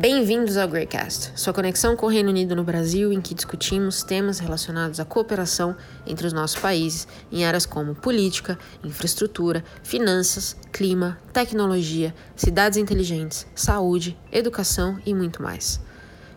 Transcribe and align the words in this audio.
Bem-vindos 0.00 0.56
ao 0.56 0.68
Greycast, 0.68 1.32
sua 1.34 1.52
conexão 1.52 1.96
com 1.96 2.06
o 2.06 2.08
Reino 2.08 2.30
Unido 2.30 2.54
no 2.54 2.62
Brasil, 2.62 3.12
em 3.12 3.20
que 3.20 3.34
discutimos 3.34 4.04
temas 4.04 4.38
relacionados 4.38 5.00
à 5.00 5.04
cooperação 5.04 5.74
entre 6.06 6.24
os 6.24 6.32
nossos 6.32 6.56
países 6.56 7.08
em 7.32 7.44
áreas 7.44 7.66
como 7.66 7.96
política, 7.96 8.56
infraestrutura, 8.84 9.64
finanças, 9.82 10.56
clima, 10.70 11.18
tecnologia, 11.32 12.14
cidades 12.36 12.78
inteligentes, 12.78 13.44
saúde, 13.56 14.16
educação 14.30 15.00
e 15.04 15.12
muito 15.12 15.42
mais. 15.42 15.80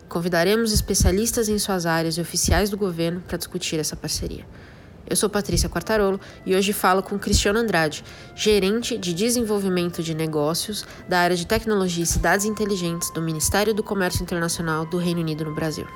Convidaremos 0.08 0.72
especialistas 0.72 1.48
em 1.48 1.56
suas 1.56 1.86
áreas 1.86 2.16
e 2.16 2.20
oficiais 2.20 2.68
do 2.68 2.76
governo 2.76 3.20
para 3.20 3.38
discutir 3.38 3.78
essa 3.78 3.94
parceria. 3.94 4.44
Eu 5.08 5.16
sou 5.16 5.28
Patrícia 5.28 5.68
Quartarolo 5.68 6.20
e 6.46 6.54
hoje 6.54 6.72
falo 6.72 7.02
com 7.02 7.18
Cristiano 7.18 7.58
Andrade, 7.58 8.04
gerente 8.34 8.96
de 8.96 9.12
desenvolvimento 9.12 10.02
de 10.02 10.14
negócios 10.14 10.84
da 11.08 11.20
área 11.20 11.36
de 11.36 11.46
tecnologia 11.46 12.04
e 12.04 12.06
cidades 12.06 12.46
inteligentes 12.46 13.10
do 13.10 13.20
Ministério 13.20 13.74
do 13.74 13.82
Comércio 13.82 14.22
Internacional 14.22 14.86
do 14.86 14.98
Reino 14.98 15.20
Unido 15.20 15.44
no 15.44 15.54
Brasil. 15.54 15.86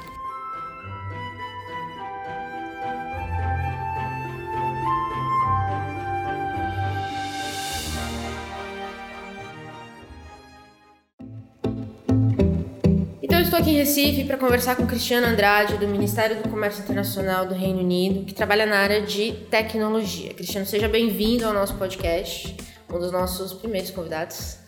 Estou 13.56 13.70
aqui 13.70 13.70
em 13.70 13.78
Recife 13.78 14.24
para 14.24 14.36
conversar 14.36 14.76
com 14.76 14.86
Cristiano 14.86 15.26
Andrade, 15.26 15.78
do 15.78 15.88
Ministério 15.88 16.42
do 16.42 16.48
Comércio 16.50 16.82
Internacional 16.82 17.46
do 17.46 17.54
Reino 17.54 17.78
Unido, 17.78 18.26
que 18.26 18.34
trabalha 18.34 18.66
na 18.66 18.76
área 18.76 19.00
de 19.00 19.32
tecnologia. 19.50 20.34
Cristiano, 20.34 20.66
seja 20.66 20.86
bem-vindo 20.86 21.46
ao 21.46 21.54
nosso 21.54 21.74
podcast, 21.76 22.54
um 22.92 22.98
dos 22.98 23.10
nossos 23.10 23.54
primeiros 23.54 23.90
convidados. 23.90 24.58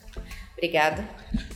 Obrigada. 0.56 1.06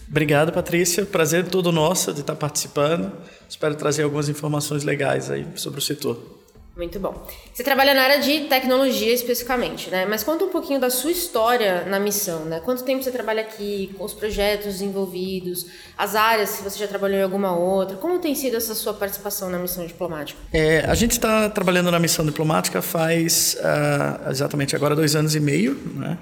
Obrigado, 0.06 0.52
Patrícia. 0.52 1.06
Prazer 1.06 1.48
todo 1.48 1.72
nosso 1.72 2.12
de 2.12 2.20
estar 2.20 2.36
participando. 2.36 3.10
Espero 3.48 3.76
trazer 3.76 4.02
algumas 4.02 4.28
informações 4.28 4.84
legais 4.84 5.30
aí 5.30 5.46
sobre 5.54 5.78
o 5.78 5.82
setor. 5.82 6.41
Muito 6.74 6.98
bom. 6.98 7.26
Você 7.52 7.62
trabalha 7.62 7.92
na 7.92 8.02
área 8.02 8.18
de 8.18 8.46
tecnologia 8.48 9.12
especificamente, 9.12 9.90
né? 9.90 10.06
Mas 10.06 10.24
conta 10.24 10.44
um 10.44 10.48
pouquinho 10.48 10.80
da 10.80 10.88
sua 10.88 11.10
história 11.10 11.84
na 11.84 12.00
missão, 12.00 12.46
né? 12.46 12.60
Quanto 12.64 12.82
tempo 12.82 13.02
você 13.02 13.10
trabalha 13.10 13.42
aqui, 13.42 13.94
com 13.98 14.04
os 14.04 14.14
projetos 14.14 14.80
envolvidos, 14.80 15.66
as 15.98 16.14
áreas, 16.14 16.48
se 16.48 16.62
você 16.62 16.78
já 16.78 16.88
trabalhou 16.88 17.18
em 17.18 17.22
alguma 17.22 17.54
outra, 17.54 17.98
como 17.98 18.18
tem 18.18 18.34
sido 18.34 18.56
essa 18.56 18.74
sua 18.74 18.94
participação 18.94 19.50
na 19.50 19.58
missão 19.58 19.86
diplomática? 19.86 20.40
É, 20.50 20.80
a 20.86 20.94
gente 20.94 21.12
está 21.12 21.50
trabalhando 21.50 21.90
na 21.90 21.98
missão 21.98 22.24
diplomática 22.24 22.80
faz 22.80 23.54
uh, 23.60 24.30
exatamente 24.30 24.74
agora 24.74 24.96
dois 24.96 25.14
anos 25.14 25.34
e 25.34 25.40
meio, 25.40 25.74
né? 25.94 26.16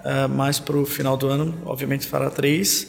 Uh, 0.00 0.28
mais 0.28 0.58
para 0.58 0.76
o 0.76 0.84
final 0.84 1.16
do 1.16 1.28
ano, 1.28 1.62
obviamente 1.64 2.04
fará 2.08 2.30
três. 2.30 2.88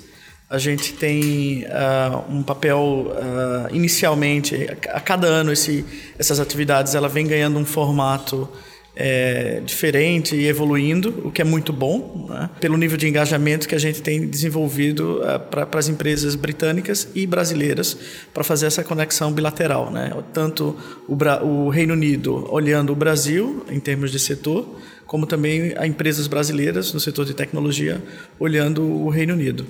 A 0.50 0.58
gente 0.60 0.94
tem 0.94 1.66
uh, 1.66 2.32
um 2.32 2.44
papel 2.44 2.80
uh, 2.80 3.76
inicialmente 3.76 4.68
a 4.90 5.00
cada 5.00 5.28
ano 5.28 5.52
esse, 5.52 5.84
essas 6.20 6.40
atividades 6.40 6.94
ela 6.94 7.10
vem 7.10 7.26
ganhando 7.26 7.58
um 7.58 7.66
formato 7.66 8.48
é, 8.96 9.62
diferente 9.66 10.36
e 10.36 10.48
evoluindo, 10.48 11.24
o 11.26 11.32
que 11.32 11.42
é 11.42 11.46
muito 11.46 11.74
bom, 11.74 12.28
né? 12.30 12.50
pelo 12.62 12.78
nível 12.78 12.98
de 12.98 13.08
engajamento 13.08 13.68
que 13.68 13.76
a 13.76 13.80
gente 13.80 14.02
tem 14.02 14.26
desenvolvido 14.26 15.22
uh, 15.22 15.40
para 15.40 15.80
as 15.80 15.90
empresas 15.90 16.36
britânicas 16.36 17.10
e 17.14 17.28
brasileiras 17.28 17.98
para 18.34 18.44
fazer 18.44 18.68
essa 18.68 18.84
conexão 18.84 19.34
bilateral. 19.34 19.92
Né? 19.92 20.14
Tanto 20.32 20.78
o, 21.08 21.18
o 21.46 21.70
Reino 21.70 21.94
Unido 21.94 22.48
olhando 22.50 22.94
o 22.94 22.96
Brasil 22.96 23.66
em 23.70 23.80
termos 23.80 24.12
de 24.12 24.20
setor, 24.20 24.80
como 25.06 25.26
também 25.26 25.74
a 25.78 25.86
empresas 25.86 26.28
brasileiras 26.28 26.94
no 26.94 27.00
setor 27.00 27.26
de 27.26 27.34
tecnologia 27.34 28.02
olhando 28.40 28.82
o 28.84 29.10
Reino 29.10 29.34
Unido. 29.34 29.66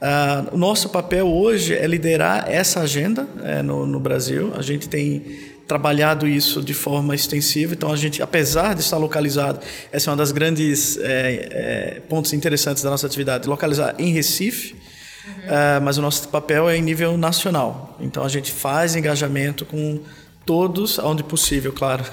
Uh, 0.00 0.54
o 0.54 0.56
nosso 0.56 0.88
papel 0.88 1.28
hoje 1.28 1.74
é 1.74 1.86
liderar 1.86 2.50
essa 2.50 2.80
agenda 2.80 3.28
é, 3.42 3.62
no, 3.62 3.86
no, 3.86 4.00
Brasil. 4.00 4.50
A 4.56 4.62
gente 4.62 4.88
tem 4.88 5.22
trabalhado 5.68 6.26
isso 6.26 6.62
de 6.62 6.72
forma 6.72 7.14
extensiva. 7.14 7.74
Então, 7.74 7.92
a 7.92 7.96
gente, 7.96 8.22
apesar 8.22 8.74
de 8.74 8.80
estar 8.80 8.96
localizado, 8.96 9.60
essa 9.92 10.08
é 10.08 10.10
uma 10.10 10.16
das 10.16 10.32
grandes 10.32 10.96
é, 10.96 11.48
é, 11.50 12.00
pontos 12.08 12.32
interessantes 12.32 12.82
da 12.82 12.88
nossa 12.88 13.06
atividade, 13.06 13.46
localizar 13.46 13.94
em 13.98 14.10
Recife. 14.12 14.74
Uhum. 15.22 15.84
mas 15.84 15.98
o 15.98 16.02
nosso 16.02 16.28
papel 16.28 16.68
é 16.68 16.76
em 16.76 16.82
nível 16.82 17.16
nacional. 17.16 17.96
Então, 18.00 18.24
a 18.24 18.28
gente 18.28 18.50
faz 18.50 18.96
engajamento 18.96 19.66
com 19.66 20.00
todos, 20.46 20.98
onde 20.98 21.22
possível, 21.22 21.72
claro. 21.72 22.04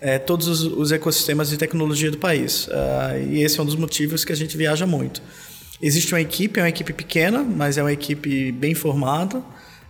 É, 0.00 0.18
todos 0.18 0.46
os, 0.46 0.62
os, 0.62 0.92
ecossistemas 0.92 1.50
de 1.50 1.56
tecnologia 1.56 2.10
do 2.10 2.18
país. 2.18 2.68
Uh, 2.68 3.32
e 3.32 3.42
esse 3.42 3.58
é 3.58 3.62
um 3.62 3.66
dos 3.66 3.76
motivos 3.76 4.24
que 4.24 4.32
a 4.32 4.36
gente 4.36 4.56
viaja 4.56 4.86
muito. 4.86 5.20
Existe 5.82 6.12
uma 6.14 6.20
equipe, 6.20 6.60
é 6.60 6.62
uma 6.62 6.68
equipe 6.68 6.92
pequena, 6.92 7.42
mas 7.42 7.78
é 7.78 7.82
uma 7.82 7.92
equipe 7.92 8.52
bem 8.52 8.74
formada, 8.74 9.38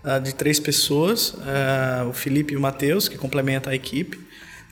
uh, 0.05 0.21
de 0.23 0.35
três 0.35 0.61
pessoas, 0.61 1.31
uh, 1.31 2.09
o 2.09 2.13
Felipe 2.13 2.55
e 2.55 2.57
o 2.57 2.61
Matheus, 2.61 3.09
que 3.09 3.19
complementam 3.19 3.73
a 3.73 3.75
equipe. 3.75 4.19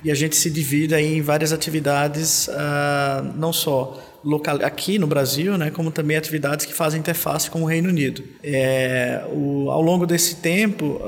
E 0.04 0.12
a 0.12 0.14
gente 0.14 0.36
se 0.36 0.48
divide 0.48 0.94
em 0.94 1.20
várias 1.20 1.52
atividades, 1.52 2.46
uh, 2.46 3.32
não 3.34 3.52
só 3.52 4.00
local, 4.22 4.58
aqui 4.62 4.96
no 4.96 5.08
Brasil, 5.08 5.58
né, 5.58 5.70
como 5.70 5.90
também 5.90 6.16
atividades 6.16 6.64
que 6.64 6.72
fazem 6.72 7.00
interface 7.00 7.50
com 7.50 7.62
o 7.62 7.64
Reino 7.64 7.88
Unido. 7.88 8.22
É, 8.40 9.24
o, 9.32 9.70
ao 9.72 9.82
longo 9.82 10.06
desse 10.06 10.36
tempo, 10.36 11.00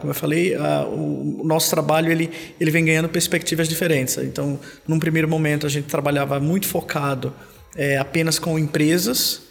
como 0.00 0.10
eu 0.10 0.14
falei, 0.14 0.56
o, 0.56 1.40
o 1.40 1.44
nosso 1.44 1.70
trabalho 1.70 2.10
ele, 2.10 2.30
ele 2.58 2.70
vem 2.70 2.84
ganhando 2.84 3.08
perspectivas 3.08 3.68
diferentes. 3.68 4.16
Então, 4.18 4.58
num 4.86 4.98
primeiro 4.98 5.28
momento, 5.28 5.66
a 5.66 5.68
gente 5.68 5.86
trabalhava 5.86 6.40
muito 6.40 6.66
focado 6.66 7.32
é, 7.76 7.98
apenas 7.98 8.38
com 8.38 8.58
empresas, 8.58 9.42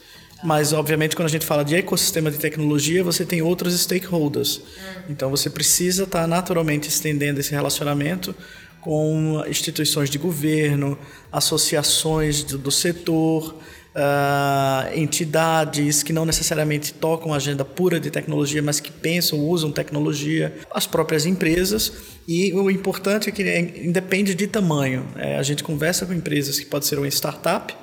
mas 0.43 0.73
obviamente 0.73 1.15
quando 1.15 1.27
a 1.27 1.31
gente 1.31 1.45
fala 1.45 1.63
de 1.63 1.75
ecossistema 1.75 2.29
de 2.29 2.37
tecnologia, 2.37 3.03
você 3.03 3.25
tem 3.25 3.41
outros 3.41 3.79
stakeholders. 3.79 4.61
Então 5.09 5.29
você 5.29 5.49
precisa 5.49 6.03
estar 6.03 6.27
naturalmente 6.27 6.89
estendendo 6.89 7.39
esse 7.39 7.51
relacionamento 7.51 8.35
com 8.81 9.43
instituições 9.47 10.09
de 10.09 10.17
governo, 10.17 10.97
associações 11.31 12.43
do, 12.43 12.57
do 12.57 12.71
setor, 12.71 13.55
uh, 13.93 14.97
entidades 14.97 16.03
que 16.03 16.11
não 16.11 16.25
necessariamente 16.25 16.93
tocam 16.93 17.33
agenda 17.33 17.63
pura 17.63 17.99
de 17.99 18.11
tecnologia, 18.11 18.61
mas 18.61 18.79
que 18.79 18.91
pensam, 18.91 19.39
usam 19.39 19.71
tecnologia, 19.71 20.53
as 20.71 20.85
próprias 20.85 21.25
empresas. 21.25 21.91
E 22.27 22.53
o 22.53 22.69
importante 22.69 23.29
é 23.29 23.31
que 23.31 23.43
é, 23.43 23.59
independe 23.85 24.35
de 24.35 24.47
tamanho. 24.47 25.07
É, 25.15 25.37
a 25.37 25.43
gente 25.43 25.63
conversa 25.63 26.05
com 26.05 26.13
empresas 26.13 26.59
que 26.59 26.65
pode 26.65 26.85
ser 26.85 26.97
uma 26.97 27.07
startup, 27.07 27.73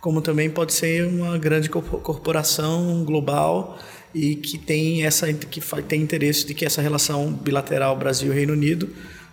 como 0.00 0.20
também 0.20 0.48
pode 0.48 0.72
ser 0.72 1.06
uma 1.06 1.36
grande 1.38 1.68
corporação 1.68 3.04
global 3.04 3.78
e 4.14 4.36
que 4.36 4.56
tem 4.56 5.04
essa 5.04 5.32
que 5.32 5.60
tem 5.82 6.02
interesse 6.02 6.46
de 6.46 6.54
que 6.54 6.64
essa 6.64 6.80
relação 6.80 7.32
bilateral 7.32 7.96
Brasil 7.96 8.32
Reino 8.32 8.52
Unido 8.52 8.88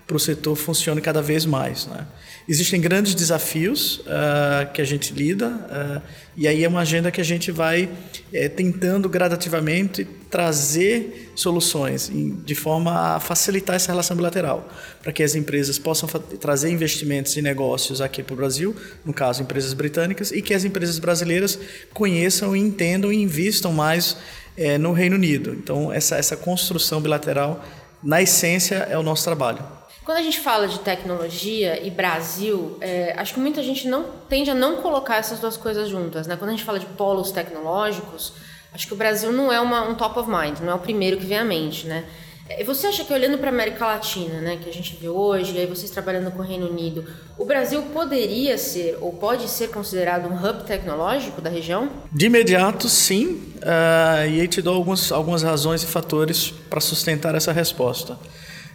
para 0.07 0.15
o 0.15 0.19
setor 0.19 0.55
funcione 0.55 1.01
cada 1.01 1.21
vez 1.21 1.45
mais. 1.45 1.87
Né? 1.87 2.05
Existem 2.47 2.79
grandes 2.79 3.15
desafios 3.15 3.97
uh, 3.99 4.71
que 4.71 4.79
a 4.79 4.85
gente 4.85 5.11
lida, 5.11 5.47
uh, 5.47 6.01
e 6.37 6.47
aí 6.47 6.63
é 6.63 6.67
uma 6.67 6.81
agenda 6.81 7.09
que 7.09 7.19
a 7.19 7.23
gente 7.23 7.51
vai 7.51 7.89
é, 8.31 8.47
tentando 8.47 9.09
gradativamente 9.09 10.05
trazer 10.29 11.31
soluções 11.33 12.09
em, 12.09 12.35
de 12.35 12.53
forma 12.53 13.15
a 13.15 13.19
facilitar 13.19 13.75
essa 13.75 13.91
relação 13.91 14.15
bilateral, 14.15 14.69
para 15.01 15.11
que 15.11 15.23
as 15.23 15.33
empresas 15.33 15.79
possam 15.79 16.07
trazer 16.39 16.69
investimentos 16.69 17.35
e 17.35 17.41
negócios 17.41 17.99
aqui 17.99 18.21
para 18.21 18.33
o 18.33 18.37
Brasil, 18.37 18.75
no 19.03 19.13
caso, 19.13 19.41
empresas 19.41 19.73
britânicas, 19.73 20.31
e 20.31 20.41
que 20.41 20.53
as 20.53 20.63
empresas 20.63 20.99
brasileiras 20.99 21.57
conheçam, 21.93 22.55
entendam 22.55 23.11
e 23.11 23.21
investam 23.21 23.73
mais 23.73 24.17
é, 24.55 24.77
no 24.77 24.91
Reino 24.91 25.15
Unido. 25.15 25.51
Então, 25.53 25.91
essa, 25.91 26.15
essa 26.17 26.37
construção 26.37 27.01
bilateral, 27.01 27.63
na 28.03 28.21
essência, 28.21 28.75
é 28.75 28.97
o 28.97 29.01
nosso 29.01 29.23
trabalho. 29.23 29.74
Quando 30.05 30.19
a 30.19 30.21
gente 30.21 30.39
fala 30.39 30.67
de 30.67 30.77
tecnologia 30.81 31.83
e 31.83 31.89
Brasil, 31.89 32.77
é, 32.79 33.15
acho 33.17 33.33
que 33.33 33.39
muita 33.39 33.63
gente 33.63 33.87
não 33.87 34.05
tende 34.29 34.51
a 34.51 34.53
não 34.53 34.75
colocar 34.75 35.17
essas 35.17 35.39
duas 35.39 35.57
coisas 35.57 35.89
juntas. 35.89 36.27
Né? 36.27 36.35
Quando 36.35 36.49
a 36.49 36.53
gente 36.53 36.63
fala 36.63 36.77
de 36.77 36.85
polos 36.85 37.31
tecnológicos, 37.31 38.33
acho 38.71 38.85
que 38.85 38.93
o 38.93 38.95
Brasil 38.95 39.31
não 39.31 39.51
é 39.51 39.59
uma, 39.59 39.89
um 39.89 39.95
top 39.95 40.19
of 40.19 40.29
mind, 40.29 40.59
não 40.59 40.73
é 40.73 40.75
o 40.75 40.79
primeiro 40.79 41.17
que 41.17 41.25
vem 41.25 41.39
à 41.39 41.43
mente. 41.43 41.87
Né? 41.87 42.05
É, 42.47 42.63
você 42.63 42.85
acha 42.85 43.03
que 43.03 43.11
olhando 43.11 43.39
para 43.39 43.49
a 43.49 43.51
América 43.51 43.83
Latina, 43.83 44.41
né, 44.41 44.59
que 44.61 44.69
a 44.69 44.71
gente 44.71 44.95
vê 44.95 45.09
hoje, 45.09 45.55
e 45.55 45.59
aí 45.59 45.65
vocês 45.65 45.89
trabalhando 45.89 46.29
com 46.29 46.37
o 46.37 46.45
Reino 46.45 46.69
Unido, 46.69 47.03
o 47.35 47.43
Brasil 47.43 47.81
poderia 47.91 48.59
ser 48.59 48.99
ou 49.01 49.11
pode 49.11 49.49
ser 49.49 49.69
considerado 49.69 50.27
um 50.27 50.35
hub 50.35 50.65
tecnológico 50.65 51.41
da 51.41 51.49
região? 51.49 51.89
De 52.11 52.27
imediato, 52.27 52.87
sim. 52.87 53.53
Uh, 53.55 54.29
e 54.29 54.41
aí 54.41 54.47
te 54.47 54.61
dou 54.61 54.75
alguns, 54.75 55.11
algumas 55.11 55.41
razões 55.41 55.81
e 55.81 55.87
fatores 55.87 56.51
para 56.69 56.79
sustentar 56.79 57.33
essa 57.33 57.51
resposta. 57.51 58.15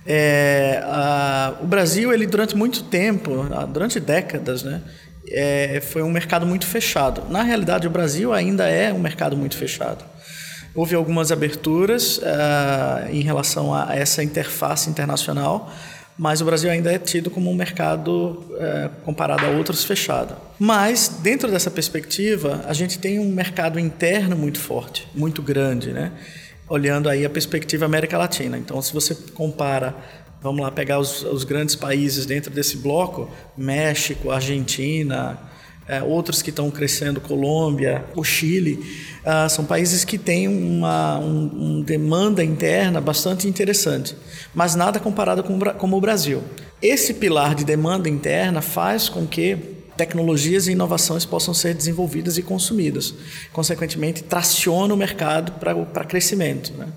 É, 0.06 0.80
a, 0.84 1.54
o 1.60 1.66
Brasil, 1.66 2.12
ele 2.12 2.26
durante 2.26 2.56
muito 2.56 2.84
tempo, 2.84 3.46
durante 3.72 4.00
décadas, 4.00 4.62
né, 4.62 4.80
é, 5.28 5.80
foi 5.80 6.02
um 6.02 6.10
mercado 6.10 6.46
muito 6.46 6.66
fechado. 6.66 7.22
Na 7.30 7.42
realidade, 7.42 7.86
o 7.86 7.90
Brasil 7.90 8.32
ainda 8.32 8.68
é 8.68 8.92
um 8.92 8.98
mercado 8.98 9.36
muito 9.36 9.56
fechado. 9.56 10.04
Houve 10.74 10.94
algumas 10.94 11.32
aberturas 11.32 12.18
uh, 12.18 13.10
em 13.10 13.22
relação 13.22 13.74
a 13.74 13.94
essa 13.94 14.22
interface 14.22 14.88
internacional, 14.88 15.72
mas 16.16 16.40
o 16.40 16.44
Brasil 16.44 16.70
ainda 16.70 16.92
é 16.92 16.98
tido 16.98 17.30
como 17.30 17.50
um 17.50 17.54
mercado, 17.54 18.44
é, 18.58 18.90
comparado 19.04 19.46
a 19.46 19.48
outros, 19.48 19.84
fechado. 19.84 20.36
Mas, 20.58 21.08
dentro 21.22 21.50
dessa 21.50 21.70
perspectiva, 21.70 22.62
a 22.66 22.74
gente 22.74 22.98
tem 22.98 23.18
um 23.18 23.32
mercado 23.32 23.80
interno 23.80 24.36
muito 24.36 24.60
forte, 24.60 25.08
muito 25.14 25.40
grande, 25.40 25.92
né? 25.92 26.12
Olhando 26.70 27.08
aí 27.08 27.26
a 27.26 27.30
perspectiva 27.30 27.84
América 27.84 28.16
Latina. 28.16 28.56
Então, 28.56 28.80
se 28.80 28.94
você 28.94 29.14
compara 29.34 29.94
vamos 30.42 30.62
lá 30.62 30.70
pegar 30.70 30.98
os, 30.98 31.22
os, 31.22 31.44
grandes 31.44 31.76
países 31.76 32.24
dentro 32.24 32.50
desse 32.50 32.78
bloco, 32.78 33.28
México, 33.56 34.30
Argentina, 34.30 35.38
é, 35.86 36.02
outros 36.02 36.40
que 36.40 36.50
estão 36.50 36.70
crescendo, 36.70 37.20
Colômbia, 37.20 38.04
o 38.16 38.24
Chile, 38.24 38.78
uh, 39.22 39.50
são 39.50 39.64
países 39.64 40.04
que 40.04 40.16
têm 40.16 40.48
uma 40.48 41.18
um, 41.18 41.50
um 41.78 41.82
demanda 41.82 42.42
interna 42.42 43.00
bastante 43.00 43.48
interessante, 43.48 44.16
mas 44.54 44.74
nada 44.74 44.98
comparado 44.98 45.42
com, 45.42 45.58
com 45.58 45.92
o 45.92 46.00
Brasil. 46.00 46.42
Esse 46.80 47.14
pilar 47.14 47.54
de 47.54 47.64
demanda 47.64 48.08
interna 48.08 48.62
faz 48.62 49.08
com 49.08 49.26
que 49.26 49.79
tecnologias 50.00 50.66
e 50.66 50.72
inovações 50.72 51.26
possam 51.26 51.52
ser 51.52 51.74
desenvolvidas 51.74 52.38
e 52.38 52.42
consumidas. 52.42 53.12
Consequentemente, 53.52 54.22
traciona 54.22 54.94
o 54.94 54.96
mercado 54.96 55.52
para 55.60 56.04
crescimento. 56.06 56.72
Né? 56.72 56.88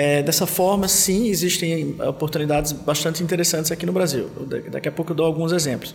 É, 0.00 0.22
dessa 0.22 0.46
forma, 0.46 0.86
sim, 0.86 1.26
existem 1.26 1.96
oportunidades 2.06 2.70
bastante 2.70 3.20
interessantes 3.20 3.72
aqui 3.72 3.84
no 3.84 3.92
Brasil. 3.92 4.30
Daqui 4.70 4.88
a 4.88 4.92
pouco 4.92 5.10
eu 5.10 5.16
dou 5.16 5.26
alguns 5.26 5.50
exemplos. 5.50 5.92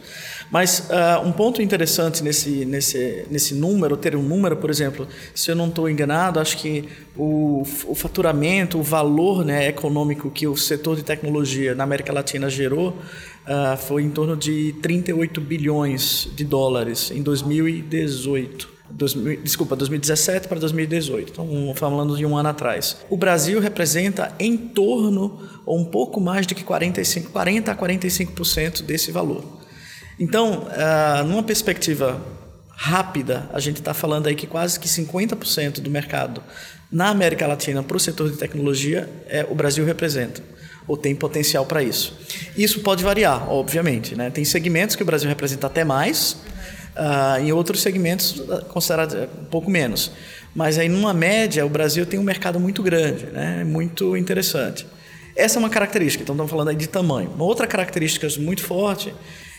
Mas 0.51 0.89
uh, 0.89 1.25
um 1.25 1.31
ponto 1.31 1.61
interessante 1.61 2.21
nesse, 2.21 2.65
nesse, 2.65 3.25
nesse 3.31 3.55
número, 3.55 3.95
ter 3.95 4.13
um 4.13 4.21
número, 4.21 4.57
por 4.57 4.69
exemplo, 4.69 5.07
se 5.33 5.49
eu 5.49 5.55
não 5.55 5.69
estou 5.69 5.89
enganado, 5.89 6.37
acho 6.37 6.57
que 6.57 6.83
o, 7.15 7.63
o 7.85 7.95
faturamento, 7.95 8.77
o 8.77 8.83
valor 8.83 9.45
né, 9.45 9.69
econômico 9.69 10.29
que 10.29 10.45
o 10.47 10.57
setor 10.57 10.97
de 10.97 11.03
tecnologia 11.03 11.73
na 11.73 11.85
América 11.85 12.11
Latina 12.11 12.49
gerou 12.49 12.89
uh, 12.89 13.77
foi 13.77 14.03
em 14.03 14.09
torno 14.09 14.35
de 14.35 14.75
38 14.81 15.39
bilhões 15.39 16.27
de 16.35 16.43
dólares 16.43 17.09
em 17.09 17.23
2018. 17.23 18.72
2000, 18.93 19.41
desculpa, 19.41 19.75
2017 19.75 20.47
para 20.47 20.59
2018. 20.59 21.31
Então, 21.31 21.73
falando 21.75 22.15
de 22.15 22.25
um 22.25 22.37
ano 22.37 22.49
atrás. 22.49 22.97
O 23.09 23.17
Brasil 23.17 23.59
representa 23.59 24.33
em 24.39 24.55
torno, 24.55 25.41
ou 25.65 25.79
um 25.79 25.85
pouco 25.85 26.19
mais 26.21 26.45
de 26.45 26.55
que 26.55 26.63
45, 26.63 27.31
40 27.31 27.71
a 27.71 27.75
45% 27.75 28.81
desse 28.83 29.11
valor. 29.11 29.43
Então, 30.19 30.67
uh, 30.67 31.23
numa 31.25 31.43
perspectiva 31.43 32.21
rápida, 32.75 33.49
a 33.53 33.59
gente 33.59 33.77
está 33.77 33.93
falando 33.93 34.27
aí 34.27 34.35
que 34.35 34.47
quase 34.47 34.79
que 34.79 34.87
50% 34.87 35.79
do 35.79 35.89
mercado 35.89 36.43
na 36.91 37.09
América 37.09 37.47
Latina 37.47 37.81
para 37.81 37.97
o 37.97 37.99
setor 37.99 38.29
de 38.29 38.37
tecnologia 38.37 39.09
é 39.27 39.45
o 39.49 39.55
Brasil 39.55 39.83
representa 39.85 40.41
ou 40.87 40.97
tem 40.97 41.15
potencial 41.15 41.65
para 41.65 41.81
isso. 41.81 42.17
Isso 42.57 42.81
pode 42.81 43.03
variar, 43.03 43.49
obviamente. 43.49 44.15
Né? 44.15 44.29
Tem 44.29 44.43
segmentos 44.43 44.95
que 44.95 45.03
o 45.03 45.05
Brasil 45.05 45.29
representa 45.29 45.67
até 45.67 45.83
mais, 45.83 46.37
Uh, 46.95 47.41
em 47.41 47.51
outros 47.51 47.81
segmentos, 47.81 48.43
ah, 48.51 48.61
considerado 48.69 49.17
eh, 49.17 49.27
um 49.41 49.45
pouco 49.45 49.69
menos. 49.69 50.11
Mas 50.53 50.77
aí, 50.77 50.87
numa 50.87 51.11
média, 51.11 51.65
o 51.65 51.69
Brasil 51.69 52.05
tem 52.05 52.19
um 52.19 52.23
mercado 52.23 52.59
muito 52.59 52.83
grande, 52.83 53.25
né? 53.25 53.63
muito 53.63 54.15
interessante. 54.15 54.85
Essa 55.35 55.57
é 55.57 55.59
uma 55.59 55.71
característica, 55.71 56.21
então 56.21 56.35
estamos 56.35 56.51
falando 56.51 56.67
aí 56.67 56.75
de 56.75 56.87
tamanho. 56.87 57.31
Uma 57.31 57.45
outra 57.45 57.65
característica 57.65 58.27
muito 58.39 58.61
forte, 58.61 59.11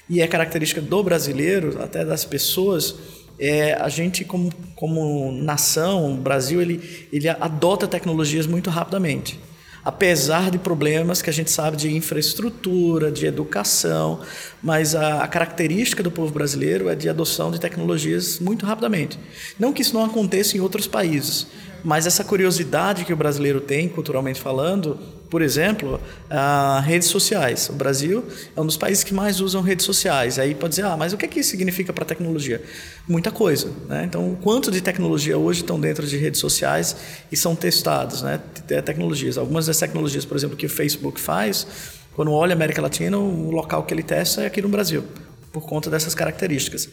e 0.09 0.23
é 0.23 0.29
característica 0.29 0.81
do 0.81 1.03
brasileiro, 1.03 1.83
até 1.83 2.05
das 2.05 2.25
pessoas, 2.25 2.95
é 3.37 3.75
a 3.75 3.89
gente, 3.89 4.25
como, 4.25 4.53
como 4.77 5.33
nação, 5.33 6.15
o 6.15 6.17
Brasil, 6.17 6.63
ele, 6.63 7.09
ele 7.13 7.29
adota 7.29 7.89
tecnologias 7.89 8.47
muito 8.47 8.71
rapidamente 8.71 9.41
apesar 9.85 10.51
de 10.51 10.59
problemas 10.59 11.21
que 11.21 11.29
a 11.29 11.33
gente 11.33 11.51
sabe 11.51 11.77
de 11.77 11.95
infraestrutura, 11.95 13.13
de 13.13 13.27
educação, 13.27 14.21
mas 14.63 14.95
a, 14.95 15.23
a, 15.23 15.29
característica 15.29 16.03
do 16.03 16.11
povo 16.11 16.33
brasileiro 16.33 16.89
é 16.89 16.95
de 16.95 17.09
adoção 17.09 17.51
de 17.51 17.61
tecnologias 17.61 18.39
muito 18.39 18.65
rapidamente. 18.65 19.19
Não 19.59 19.73
que 19.73 19.83
isso 19.83 19.95
não 19.95 20.05
aconteça 20.05 20.57
em 20.57 20.61
outros 20.61 20.87
países, 20.87 21.47
mas 21.85 22.07
essa 22.07 22.25
curiosidade 22.25 23.05
que 23.05 23.13
o 23.13 23.17
brasileiro 23.17 23.61
tem, 23.61 23.89
culturalmente 23.89 24.41
falando, 24.41 24.99
por 25.29 25.43
exemplo, 25.43 26.01
uh, 26.31 26.81
redes 26.81 27.09
sociais. 27.09 27.69
O 27.69 27.75
Brasil 27.75 28.25
é 28.57 28.61
um 28.61 28.65
dos 28.65 28.77
países 28.77 29.05
que 29.05 29.13
mais 29.13 29.41
usam 29.41 29.61
redes 29.61 29.85
sociais. 29.85 30.39
Aí 30.39 30.55
pode 30.55 30.71
dizer, 30.71 30.85
ah, 30.85 30.97
mas 30.97 31.13
o 31.13 31.17
que, 31.17 31.27
é 31.27 31.29
que 31.29 31.41
isso 31.41 31.51
significa 31.51 31.93
para 31.93 32.05
a 32.05 32.07
tecnologia? 32.07 32.63
Muita 33.07 33.31
coisa. 33.31 33.71
Né? 33.87 34.05
Então, 34.05 34.39
quanto 34.43 34.71
de 34.71 34.81
tecnologia 34.81 35.37
hoje 35.37 35.61
estão 35.61 35.79
dentro 35.79 36.07
de 36.07 36.17
redes 36.17 36.41
sociais 36.41 36.97
e 37.31 37.37
são 37.37 37.55
testados, 37.55 38.23
né? 38.23 38.41
Tecnologias. 38.85 39.37
Algumas 39.37 39.67
das 39.67 39.79
tecnologias, 39.79 40.25
por 40.25 40.37
exemplo, 40.37 40.57
que 40.57 40.67
o 40.67 40.71
Facebook 40.71 41.21
faz, 41.21 41.67
quando 42.15 42.33
olha 42.33 42.53
a 42.53 42.57
América 42.57 42.81
Latina, 42.81 43.19
o 43.19 43.51
local 43.51 43.83
que 43.83 43.93
ele 43.93 44.03
testa 44.03 44.43
é 44.43 44.47
aqui 44.47 44.63
no 44.63 44.69
Brasil, 44.69 45.05
por 45.53 45.67
conta 45.67 45.91
dessas 45.91 46.15
características. 46.15 46.89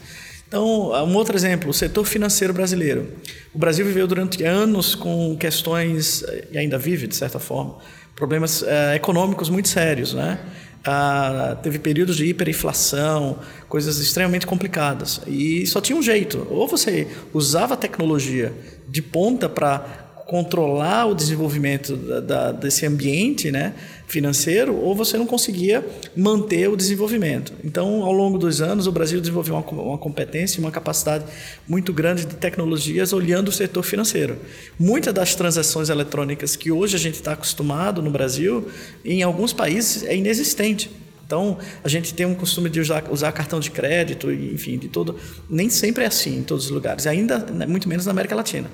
Então, 0.52 0.92
um 1.06 1.16
outro 1.16 1.34
exemplo, 1.34 1.70
o 1.70 1.74
setor 1.74 2.04
financeiro 2.04 2.54
brasileiro. 2.54 3.08
O 3.54 3.58
Brasil 3.58 3.86
viveu 3.86 4.06
durante 4.06 4.44
anos 4.44 4.96
com 4.96 5.38
questões, 5.38 6.26
e 6.52 6.58
ainda 6.58 6.78
vive 6.78 7.08
de 7.08 7.16
certa 7.16 7.40
forma, 7.40 7.78
problemas 8.18 8.62
é, 8.62 8.98
econômicos 8.98 9.48
muito 9.48 9.70
sérios, 9.70 10.14
né? 10.14 10.38
Ah, 10.84 11.58
teve 11.64 11.80
períodos 11.80 12.18
de 12.18 12.26
hiperinflação, 12.26 13.40
coisas 13.70 14.00
extremamente 14.00 14.46
complicadas. 14.46 15.22
E 15.26 15.66
só 15.68 15.80
tinha 15.80 15.98
um 15.98 16.04
jeito: 16.04 16.46
ou 16.50 16.68
você 16.68 17.08
usava 17.34 17.78
tecnologia 17.78 18.52
de 18.90 19.02
ponta 19.02 19.48
para 19.48 19.80
controlar 20.28 21.06
o 21.06 21.16
desenvolvimento 21.16 21.96
da, 21.96 22.20
da, 22.20 22.52
desse 22.52 22.86
ambiente 22.86 23.52
né, 23.52 23.74
financeiro, 24.12 24.76
ou 24.76 24.94
você 24.94 25.18
não 25.18 25.26
conseguia 25.26 25.86
manter 26.16 26.68
o 26.68 26.76
desenvolvimento. 26.76 27.54
Então, 27.64 28.04
ao 28.04 28.12
longo 28.12 28.38
dos 28.38 28.62
anos, 28.62 28.86
o 28.86 28.92
Brasil 28.92 29.20
desenvolveu 29.22 29.56
uma, 29.56 29.82
uma 29.82 29.98
competência, 29.98 30.60
uma 30.60 30.72
capacidade 30.72 31.26
muito 31.68 31.94
grande 31.94 32.26
de 32.26 32.36
tecnologias 32.36 33.14
olhando 33.14 33.48
o 33.48 33.52
setor 33.52 33.84
financeiro. 33.84 34.38
Muitas 34.78 35.14
das 35.14 35.34
transações 35.34 35.90
eletrônicas 35.90 36.56
que 36.56 36.72
hoje 36.72 36.96
a 36.96 37.00
gente 37.00 37.16
está 37.16 37.32
acostumado 37.34 38.02
no 38.02 38.12
Brasil, 38.12 38.68
em 39.06 39.24
alguns 39.24 39.54
países 39.54 40.04
é 40.04 40.16
inexistente. 40.16 40.92
Então, 41.26 41.58
a 41.82 41.88
gente 41.88 42.14
tem 42.14 42.26
um 42.26 42.36
costume 42.36 42.70
de 42.70 42.82
usar, 42.82 43.06
usar 43.10 43.32
cartão 43.32 43.62
de 43.62 43.72
crédito, 43.72 44.30
enfim, 44.30 44.78
de 44.78 44.90
todo. 44.90 45.16
Nem 45.50 45.70
sempre 45.70 46.04
é 46.04 46.08
assim 46.08 46.40
em 46.40 46.44
todos 46.44 46.66
os 46.66 46.72
lugares, 46.72 47.08
ainda 47.08 47.40
né, 47.40 47.66
muito 47.66 47.88
menos 47.88 48.06
na 48.06 48.12
América 48.12 48.36
Latina. 48.36 48.70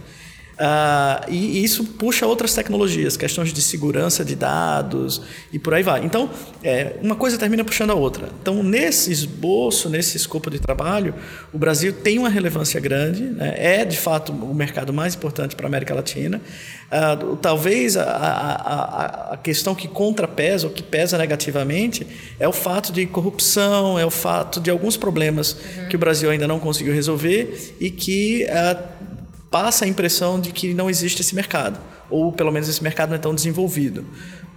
Uh, 0.57 1.31
e, 1.31 1.63
isso 1.63 1.83
puxa 1.83 2.25
outras 2.25 2.55
tecnologias, 2.55 3.15
questões 3.15 3.53
de 3.53 3.61
segurança 3.61 4.25
de 4.25 4.35
dados 4.35 5.21
e 5.53 5.59
por 5.59 5.75
aí 5.75 5.83
vai. 5.83 6.03
Então, 6.03 6.31
é, 6.63 6.95
uma 6.99 7.15
coisa 7.15 7.37
termina 7.37 7.63
puxando 7.63 7.91
a 7.91 7.93
outra. 7.93 8.29
Então, 8.41 8.63
nesse 8.63 9.11
esboço, 9.11 9.87
nesse 9.87 10.17
escopo 10.17 10.49
de 10.49 10.59
trabalho, 10.59 11.13
o 11.53 11.59
Brasil 11.59 11.93
tem 11.93 12.17
uma 12.17 12.29
relevância 12.29 12.79
grande, 12.79 13.21
né? 13.23 13.53
é 13.55 13.85
de 13.85 13.97
fato 13.97 14.31
o 14.31 14.53
mercado 14.53 14.91
mais 14.91 15.13
importante 15.13 15.55
para 15.55 15.67
a 15.67 15.69
América 15.69 15.93
Latina. 15.93 16.41
Uh, 16.87 17.35
talvez 17.35 17.95
a, 17.95 18.03
a, 18.03 19.33
a, 19.33 19.37
questão 19.37 19.75
que 19.75 19.87
contrapesa 19.87 20.67
ou 20.67 20.73
que 20.73 20.81
pesa 20.81 21.17
negativamente 21.17 22.07
é 22.39 22.47
o 22.47 22.53
fato 22.53 22.91
de 22.91 23.05
corrupção, 23.05 23.99
é 23.99 24.05
o 24.05 24.09
fato 24.09 24.59
de 24.59 24.71
alguns 24.71 24.97
problemas 24.97 25.51
uhum. 25.51 25.89
que 25.89 25.95
o 25.97 25.99
Brasil 25.99 26.29
ainda 26.31 26.47
não 26.47 26.59
conseguiu 26.59 26.93
resolver 26.93 27.75
e 27.79 27.91
que. 27.91 28.47
Uh, 28.49 29.16
passa 29.49 29.85
a 29.85 29.87
impressão 29.87 30.39
de 30.39 30.51
que 30.51 30.73
não 30.73 30.89
existe 30.89 31.21
esse 31.21 31.35
mercado, 31.35 31.79
ou 32.09 32.31
pelo 32.31 32.51
menos 32.51 32.67
esse 32.67 32.83
mercado 32.83 33.09
não 33.09 33.15
é 33.15 33.19
tão 33.19 33.33
desenvolvido. 33.33 34.05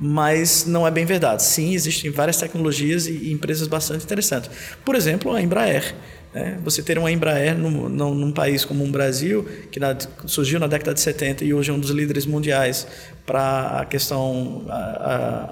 Mas 0.01 0.65
não 0.67 0.87
é 0.87 0.91
bem 0.91 1.05
verdade. 1.05 1.43
Sim, 1.43 1.75
existem 1.75 2.11
várias 2.11 2.39
tecnologias 2.39 3.07
e 3.07 3.31
empresas 3.31 3.69
bastante 3.69 4.03
interessantes. 4.05 4.51
Por 4.83 4.95
exemplo, 4.95 5.33
a 5.33 5.43
Embraer. 5.43 5.95
Né? 6.33 6.59
Você 6.65 6.83
ter 6.83 6.97
uma 6.97 7.11
Embraer 7.11 7.59
num, 7.59 7.89
num, 7.89 8.15
num 8.15 8.33
país 8.33 8.65
como 8.65 8.83
o 8.83 8.89
Brasil, 8.89 9.47
que 9.71 9.79
na, 9.79 9.95
surgiu 10.27 10.59
na 10.59 10.67
década 10.67 10.95
de 10.95 11.01
70 11.01 11.45
e 11.45 11.53
hoje 11.53 11.71
é 11.71 11.75
um 11.75 11.79
dos 11.79 11.91
líderes 11.91 12.25
mundiais 12.25 12.87
para 13.27 13.81
a 13.81 13.85
questão 13.85 14.65
a, 14.69 14.75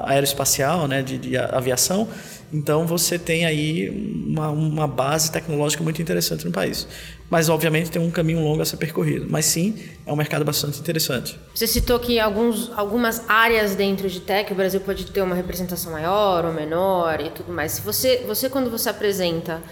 a, 0.07 0.11
aeroespacial, 0.13 0.89
né? 0.89 1.03
de, 1.03 1.19
de 1.19 1.37
aviação, 1.37 2.09
então 2.53 2.87
você 2.87 3.19
tem 3.19 3.45
aí 3.45 3.91
uma, 4.27 4.51
uma 4.51 4.87
base 4.87 5.31
tecnológica 5.31 5.83
muito 5.83 6.01
interessante 6.01 6.45
no 6.47 6.53
país. 6.53 6.87
Mas, 7.31 7.51
obviamente, 7.51 7.91
tem 7.91 8.01
um 8.01 8.11
caminho 8.11 8.41
longo 8.41 8.63
a 8.63 8.65
ser 8.65 8.79
percorrido. 8.79 9.27
Mas 9.29 9.45
sim, 9.45 9.77
é 10.07 10.13
um 10.13 10.17
mercado 10.17 10.45
bastante 10.45 10.81
interessante. 10.81 11.39
Você 11.55 11.67
citou 11.67 11.99
que 11.99 12.19
alguns, 12.19 12.71
algumas 12.75 13.29
áreas 13.29 13.75
dentro 13.75 14.09
de 14.09 14.21
tech, 14.21 14.51
o 14.51 14.57
Brasil 14.57 14.81
pode 14.81 15.05
ter 15.07 15.21
uma 15.21 15.35
representação 15.35 15.93
maior 15.93 16.47
ou 16.47 16.53
menor 16.55 17.21
e 17.21 17.31
tudo 17.31 17.53
mais. 17.53 17.73
Se 17.73 17.83
você, 17.83 18.25
você 18.27 18.49
quando 18.49 18.71
você 18.71 18.89
apresenta 18.89 19.63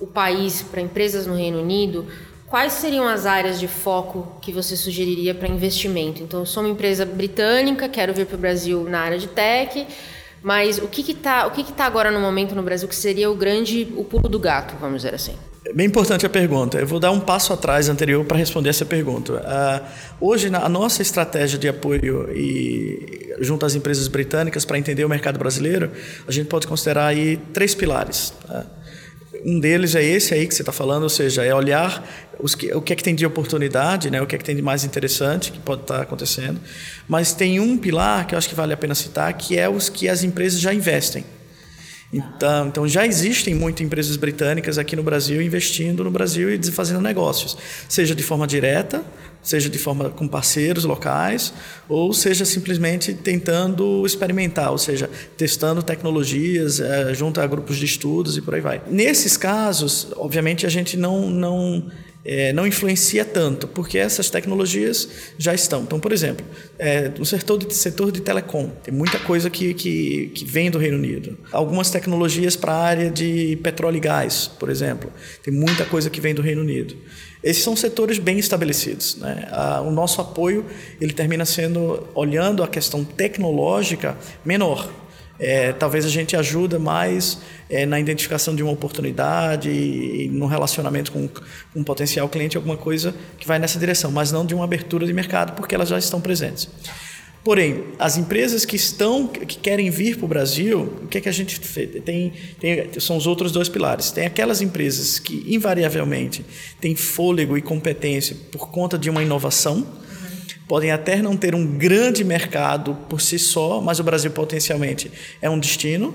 o 0.00 0.06
país 0.06 0.62
para 0.62 0.80
empresas 0.80 1.26
no 1.26 1.34
Reino 1.34 1.60
Unido, 1.60 2.06
quais 2.46 2.72
seriam 2.72 3.06
as 3.06 3.26
áreas 3.26 3.60
de 3.60 3.68
foco 3.68 4.38
que 4.40 4.50
você 4.50 4.74
sugeriria 4.74 5.34
para 5.34 5.48
investimento? 5.48 6.22
Então, 6.22 6.40
eu 6.40 6.46
sou 6.46 6.62
uma 6.62 6.70
empresa 6.70 7.04
britânica, 7.04 7.90
quero 7.90 8.14
vir 8.14 8.24
para 8.24 8.36
o 8.36 8.38
Brasil 8.38 8.84
na 8.84 9.00
área 9.00 9.18
de 9.18 9.28
tech 9.28 9.86
Mas 10.42 10.78
o 10.78 10.88
que 10.88 11.12
está 11.12 11.46
o 11.46 11.50
que 11.50 11.62
que 11.62 11.72
tá 11.72 11.84
agora 11.84 12.10
no 12.10 12.20
momento 12.20 12.54
no 12.54 12.62
Brasil 12.62 12.88
que 12.88 12.96
seria 12.96 13.30
o 13.30 13.34
grande, 13.34 13.92
o 13.96 14.04
pulo 14.04 14.28
do 14.28 14.38
gato, 14.38 14.74
vamos 14.80 15.02
dizer 15.02 15.14
assim? 15.14 15.34
É 15.64 15.72
bem 15.72 15.86
importante 15.86 16.26
a 16.26 16.28
pergunta. 16.28 16.78
Eu 16.78 16.86
vou 16.86 16.98
dar 16.98 17.12
um 17.12 17.20
passo 17.20 17.52
atrás 17.52 17.88
anterior 17.88 18.24
para 18.24 18.36
responder 18.36 18.68
essa 18.68 18.84
pergunta. 18.84 19.34
Uh, 19.34 20.26
hoje, 20.26 20.50
a 20.52 20.68
nossa 20.68 21.02
estratégia 21.02 21.56
de 21.56 21.68
apoio 21.68 22.28
e, 22.32 23.32
junto 23.40 23.64
às 23.64 23.76
empresas 23.76 24.08
britânicas 24.08 24.64
para 24.64 24.76
entender 24.76 25.04
o 25.04 25.08
mercado 25.08 25.38
brasileiro, 25.38 25.92
a 26.26 26.32
gente 26.32 26.48
pode 26.48 26.66
considerar 26.66 27.06
aí 27.06 27.36
três 27.52 27.76
pilares. 27.76 28.34
Tá? 28.44 28.66
Um 29.44 29.58
deles 29.58 29.94
é 29.94 30.02
esse 30.04 30.32
aí 30.34 30.46
que 30.46 30.54
você 30.54 30.62
está 30.62 30.72
falando, 30.72 31.02
ou 31.02 31.08
seja, 31.08 31.44
é 31.44 31.54
olhar 31.54 32.06
que, 32.56 32.72
o 32.72 32.80
que 32.80 32.92
é 32.92 32.96
que 32.96 33.02
tem 33.02 33.14
de 33.14 33.26
oportunidade, 33.26 34.10
né? 34.10 34.20
o 34.20 34.26
que 34.26 34.34
é 34.34 34.38
que 34.38 34.44
tem 34.44 34.54
de 34.56 34.62
mais 34.62 34.84
interessante 34.84 35.52
que 35.52 35.58
pode 35.58 35.82
estar 35.82 35.96
tá 35.96 36.02
acontecendo. 36.02 36.60
Mas 37.08 37.32
tem 37.32 37.60
um 37.60 37.76
pilar 37.76 38.26
que 38.26 38.34
eu 38.34 38.38
acho 38.38 38.48
que 38.48 38.54
vale 38.54 38.72
a 38.72 38.76
pena 38.76 38.94
citar, 38.94 39.32
que 39.34 39.58
é 39.58 39.68
os 39.68 39.88
que 39.88 40.08
as 40.08 40.22
empresas 40.22 40.60
já 40.60 40.72
investem. 40.72 41.24
Então, 42.12 42.68
então 42.68 42.86
já 42.86 43.06
existem 43.06 43.54
muitas 43.54 43.86
empresas 43.86 44.16
britânicas 44.16 44.76
aqui 44.76 44.94
no 44.94 45.02
Brasil 45.02 45.40
investindo 45.40 46.04
no 46.04 46.10
Brasil 46.10 46.52
e 46.52 46.62
fazendo 46.70 47.00
negócios, 47.00 47.56
seja 47.88 48.14
de 48.14 48.22
forma 48.22 48.46
direta, 48.46 49.02
seja 49.42 49.70
de 49.70 49.78
forma 49.78 50.10
com 50.10 50.28
parceiros 50.28 50.84
locais, 50.84 51.54
ou 51.88 52.12
seja 52.12 52.44
simplesmente 52.44 53.14
tentando 53.14 54.04
experimentar, 54.04 54.70
ou 54.70 54.78
seja, 54.78 55.08
testando 55.38 55.82
tecnologias 55.82 56.80
é, 56.80 57.14
junto 57.14 57.40
a 57.40 57.46
grupos 57.46 57.78
de 57.78 57.86
estudos 57.86 58.36
e 58.36 58.42
por 58.42 58.54
aí 58.54 58.60
vai. 58.60 58.82
Nesses 58.86 59.36
casos, 59.38 60.08
obviamente 60.16 60.66
a 60.66 60.68
gente 60.68 60.98
não 60.98 61.30
não 61.30 61.90
é, 62.24 62.52
não 62.52 62.66
influencia 62.66 63.24
tanto, 63.24 63.66
porque 63.66 63.98
essas 63.98 64.30
tecnologias 64.30 65.08
já 65.36 65.52
estão. 65.52 65.82
Então, 65.82 65.98
por 65.98 66.12
exemplo, 66.12 66.44
é, 66.78 67.08
no 67.08 67.24
setor 67.24 67.58
de, 67.58 67.74
setor 67.74 68.12
de 68.12 68.20
telecom, 68.20 68.68
tem 68.82 68.94
muita 68.94 69.18
coisa 69.18 69.50
que, 69.50 69.74
que, 69.74 70.30
que 70.34 70.44
vem 70.44 70.70
do 70.70 70.78
Reino 70.78 70.96
Unido. 70.96 71.36
Algumas 71.50 71.90
tecnologias 71.90 72.54
para 72.54 72.72
a 72.72 72.82
área 72.82 73.10
de 73.10 73.58
petróleo 73.62 73.96
e 73.96 74.00
gás, 74.00 74.48
por 74.58 74.70
exemplo, 74.70 75.12
tem 75.42 75.52
muita 75.52 75.84
coisa 75.84 76.08
que 76.08 76.20
vem 76.20 76.34
do 76.34 76.42
Reino 76.42 76.60
Unido. 76.60 76.96
Esses 77.42 77.64
são 77.64 77.74
setores 77.74 78.18
bem 78.18 78.38
estabelecidos. 78.38 79.16
Né? 79.16 79.48
o 79.84 79.90
nosso 79.90 80.20
apoio 80.20 80.64
ele 81.00 81.12
termina 81.12 81.44
sendo, 81.44 82.06
olhando 82.14 82.62
a 82.62 82.68
questão 82.68 83.04
tecnológica, 83.04 84.16
menor. 84.44 85.01
É, 85.44 85.72
talvez 85.72 86.04
a 86.04 86.08
gente 86.08 86.36
ajuda 86.36 86.78
mais 86.78 87.38
é, 87.68 87.84
na 87.84 87.98
identificação 87.98 88.54
de 88.54 88.62
uma 88.62 88.70
oportunidade 88.70 89.68
e, 89.68 90.28
no 90.28 90.46
relacionamento 90.46 91.10
com, 91.10 91.26
com 91.26 91.42
um 91.74 91.82
potencial 91.82 92.28
cliente, 92.28 92.56
alguma 92.56 92.76
coisa 92.76 93.12
que 93.38 93.46
vai 93.46 93.58
nessa 93.58 93.76
direção, 93.76 94.12
mas 94.12 94.30
não 94.30 94.46
de 94.46 94.54
uma 94.54 94.62
abertura 94.62 95.04
de 95.04 95.12
mercado, 95.12 95.54
porque 95.56 95.74
elas 95.74 95.88
já 95.88 95.98
estão 95.98 96.20
presentes. 96.20 96.68
Porém, 97.42 97.86
as 97.98 98.16
empresas 98.16 98.64
que 98.64 98.76
estão, 98.76 99.26
que 99.26 99.58
querem 99.58 99.90
vir 99.90 100.16
para 100.16 100.26
o 100.26 100.28
Brasil, 100.28 100.82
o 101.02 101.08
que, 101.08 101.18
é 101.18 101.20
que 101.20 101.28
a 101.28 101.32
gente 101.32 101.60
tem, 102.04 102.32
tem? 102.60 103.00
São 103.00 103.16
os 103.16 103.26
outros 103.26 103.50
dois 103.50 103.68
pilares. 103.68 104.12
Tem 104.12 104.24
aquelas 104.24 104.62
empresas 104.62 105.18
que, 105.18 105.44
invariavelmente, 105.52 106.44
têm 106.80 106.94
fôlego 106.94 107.58
e 107.58 107.62
competência 107.62 108.36
por 108.52 108.70
conta 108.70 108.96
de 108.96 109.10
uma 109.10 109.24
inovação, 109.24 109.84
podem 110.68 110.90
até 110.90 111.16
não 111.16 111.36
ter 111.36 111.54
um 111.54 111.66
grande 111.66 112.24
mercado 112.24 112.94
por 113.08 113.20
si 113.20 113.38
só, 113.38 113.80
mas 113.80 113.98
o 113.98 114.04
Brasil 114.04 114.30
potencialmente 114.30 115.10
é 115.40 115.48
um 115.48 115.58
destino, 115.58 116.14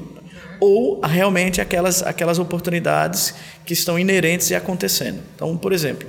ou 0.60 1.02
realmente 1.02 1.62
aquelas, 1.62 2.02
aquelas 2.02 2.40
oportunidades 2.40 3.34
que 3.66 3.74
estão 3.74 4.00
inerentes 4.00 4.50
e 4.50 4.56
acontecendo. 4.56 5.22
Então, 5.36 5.56
por 5.56 5.72
exemplo, 5.72 6.08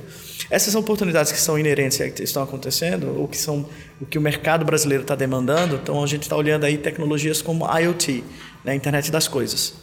essas 0.51 0.75
oportunidades 0.75 1.31
que 1.31 1.41
são 1.41 1.59
inerentes 1.59 2.01
e 2.01 2.11
que 2.11 2.23
estão 2.23 2.43
acontecendo, 2.43 3.15
ou 3.19 3.29
que 3.29 3.37
são 3.37 3.69
o 4.01 4.07
que 4.07 4.17
o 4.17 4.21
mercado 4.21 4.65
brasileiro 4.65 5.03
está 5.03 5.15
demandando, 5.15 5.77
então 5.83 6.03
a 6.03 6.07
gente 6.07 6.23
está 6.23 6.37
olhando 6.37 6.65
aí 6.65 6.79
tecnologias 6.79 7.43
como 7.43 7.67
IoT, 7.67 8.25
né, 8.65 8.75
Internet 8.75 9.11
das 9.11 9.29
Coisas. 9.29 9.75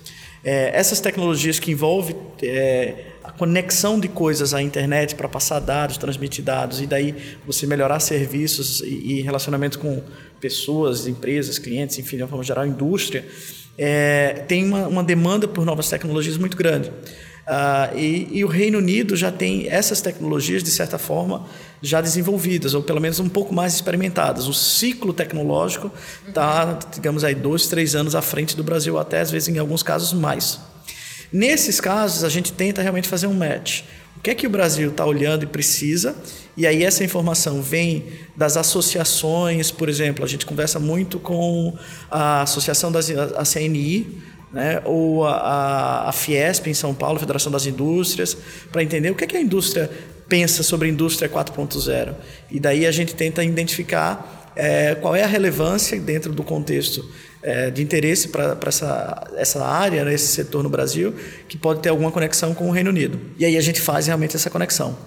É, 0.46 0.70
essas 0.78 1.00
tecnologias 1.00 1.58
que 1.58 1.72
envolvem 1.72 2.16
é, 2.44 3.06
a 3.24 3.32
conexão 3.32 4.00
de 4.00 4.08
coisas 4.08 4.54
à 4.54 4.62
internet 4.62 5.16
para 5.16 5.28
passar 5.28 5.60
dados, 5.60 5.98
transmitir 5.98 6.46
dados 6.46 6.80
e 6.80 6.86
daí 6.86 7.16
você 7.48 7.66
melhorar 7.66 8.00
serviços 8.00 8.80
e, 8.82 9.14
e 9.18 9.22
relacionamento 9.22 9.80
com 9.80 10.04
pessoas, 10.40 11.08
empresas, 11.08 11.58
clientes, 11.58 11.98
enfim, 11.98 12.18
de 12.18 12.22
uma 12.22 12.30
forma 12.30 12.44
geral, 12.44 12.68
indústria, 12.68 13.26
é, 13.76 14.44
tem 14.48 14.64
uma, 14.66 14.88
uma, 14.88 15.04
demanda 15.04 15.48
por 15.48 15.66
novas 15.66 15.90
tecnologias 15.90 16.38
muito 16.38 16.56
grande. 16.56 16.90
Uh, 16.90 17.98
e, 17.98 18.28
e, 18.32 18.46
o 18.46 18.48
Reino 18.48 18.78
Unido 18.78 19.16
já 19.16 19.32
tem 19.32 19.68
essas 19.68 20.02
tecnologias, 20.02 20.64
de 20.64 20.70
certa 20.70 20.98
forma, 21.00 21.48
já 21.82 22.02
desenvolvidas, 22.02 22.74
ou 22.74 22.82
pelo 22.82 23.00
menos 23.00 23.20
um 23.20 23.30
pouco 23.30 23.54
mais 23.54 23.74
experimentadas. 23.76 24.48
O 24.48 24.54
ciclo 24.54 25.14
tecnológico 25.14 25.92
está, 26.28 26.80
digamos 26.94 27.24
aí, 27.24 27.36
dois, 27.36 27.68
três 27.68 27.96
anos 27.96 28.16
à 28.16 28.22
frente 28.22 28.56
do 28.56 28.64
Brasil, 28.64 28.98
até 28.98 29.22
às 29.22 29.32
vezes, 29.32 29.50
em 29.50 29.58
alguns 29.58 29.84
casos, 29.84 30.14
mais. 30.14 30.60
Nesses 31.32 31.82
casos, 31.82 32.24
a 32.24 32.30
gente 32.30 32.54
tenta 32.54 32.82
realmente 32.82 33.08
fazer 33.08 33.28
um 33.28 33.34
match. 33.34 33.82
O 34.18 34.20
que 34.22 34.30
é 34.32 34.36
que 34.36 34.48
o 34.48 34.50
Brasil 34.50 34.90
está 34.90 35.06
olhando 35.06 35.44
e 35.44 35.46
precisa? 35.46 36.16
E 36.58 36.66
aí 36.66 36.84
essa 36.84 37.04
informação 37.04 37.62
vem 37.62 38.06
das 38.36 38.58
associações, 38.58 39.70
por 39.70 39.90
exemplo, 39.90 40.24
a 40.24 40.28
gente 40.28 40.46
conversa 40.46 40.80
muito 40.80 41.20
com 41.20 41.78
a 42.10 42.42
associação 42.42 42.92
da 42.92 43.02
CNI, 43.02 44.24
né, 44.54 44.82
ou 44.86 45.26
a, 45.26 46.08
a 46.08 46.12
Fiesp 46.14 46.68
em 46.68 46.74
São 46.74 46.94
Paulo, 46.94 47.20
Federação 47.20 47.52
das 47.52 47.66
Indústrias, 47.66 48.38
para 48.72 48.82
entender 48.82 49.12
o 49.12 49.16
que, 49.16 49.26
é 49.26 49.28
que 49.28 49.36
a 49.36 49.42
indústria 49.42 49.92
pensa 50.28 50.64
sobre 50.64 50.88
a 50.88 50.92
indústria 50.92 51.30
4.0. 51.30 52.16
E 52.52 52.60
daí 52.60 52.86
a 52.86 52.92
gente 52.92 53.16
tenta 53.16 53.44
identificar 53.44 54.52
é, 54.56 54.96
qual 54.96 55.16
é 55.16 55.24
a 55.24 55.28
relevância 55.28 56.00
dentro 56.00 56.32
do 56.32 56.44
contexto 56.44 57.08
é, 57.44 57.70
de 57.70 57.84
interesse 57.84 58.30
para 58.30 58.58
essa, 58.66 59.28
essa 59.36 59.64
área, 59.64 60.04
né, 60.04 60.14
esse 60.14 60.28
setor 60.28 60.64
no 60.64 60.70
Brasil, 60.70 61.14
que 61.48 61.58
pode 61.58 61.82
ter 61.82 61.90
alguma 61.90 62.12
conexão 62.12 62.54
com 62.54 62.68
o 62.68 62.72
Reino 62.72 62.90
Unido. 62.90 63.20
E 63.38 63.46
aí 63.46 63.58
a 63.58 63.62
gente 63.62 63.80
faz 63.80 64.08
realmente 64.08 64.36
essa 64.36 64.50
conexão. 64.50 64.98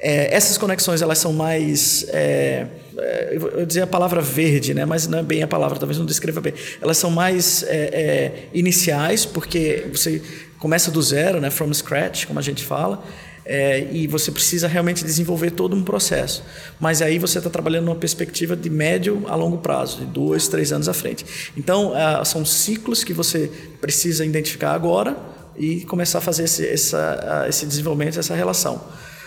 É, 0.00 0.34
essas 0.34 0.58
conexões 0.58 1.02
elas 1.02 1.18
são 1.18 1.32
mais, 1.32 2.04
é, 2.08 2.66
é 2.98 3.36
eu 3.36 3.64
dizer 3.64 3.82
a 3.82 3.86
palavra 3.86 4.20
verde, 4.20 4.74
né? 4.74 4.84
mas 4.84 5.06
não 5.06 5.20
é 5.20 5.22
bem 5.22 5.42
a 5.42 5.46
palavra, 5.46 5.78
talvez 5.78 5.98
não 5.98 6.04
descreva 6.04 6.40
bem. 6.40 6.52
Elas 6.82 6.98
são 6.98 7.10
mais 7.10 7.62
é, 7.62 7.76
é, 7.76 8.48
iniciais, 8.52 9.24
porque 9.24 9.86
você 9.92 10.20
começa 10.58 10.90
do 10.90 11.00
zero, 11.00 11.40
né? 11.40 11.48
from 11.48 11.72
scratch, 11.72 12.26
como 12.26 12.38
a 12.38 12.42
gente 12.42 12.64
fala, 12.64 13.04
é, 13.44 13.86
e 13.92 14.06
você 14.06 14.30
precisa 14.30 14.66
realmente 14.66 15.04
desenvolver 15.04 15.50
todo 15.50 15.76
um 15.76 15.82
processo. 15.82 16.42
Mas 16.80 17.02
aí 17.02 17.18
você 17.18 17.38
está 17.38 17.50
trabalhando 17.50 17.84
numa 17.86 17.96
perspectiva 17.96 18.56
de 18.56 18.70
médio 18.70 19.22
a 19.26 19.34
longo 19.34 19.58
prazo, 19.58 19.98
de 19.98 20.06
dois, 20.06 20.48
três 20.48 20.72
anos 20.72 20.88
à 20.88 20.94
frente. 20.94 21.52
Então, 21.56 21.92
uh, 21.92 22.24
são 22.24 22.44
ciclos 22.44 23.04
que 23.04 23.12
você 23.12 23.50
precisa 23.80 24.24
identificar 24.24 24.72
agora 24.72 25.16
e 25.56 25.82
começar 25.82 26.18
a 26.18 26.22
fazer 26.22 26.44
esse, 26.44 26.66
essa, 26.66 27.44
uh, 27.44 27.48
esse 27.48 27.66
desenvolvimento, 27.66 28.18
essa 28.18 28.34
relação. 28.34 28.76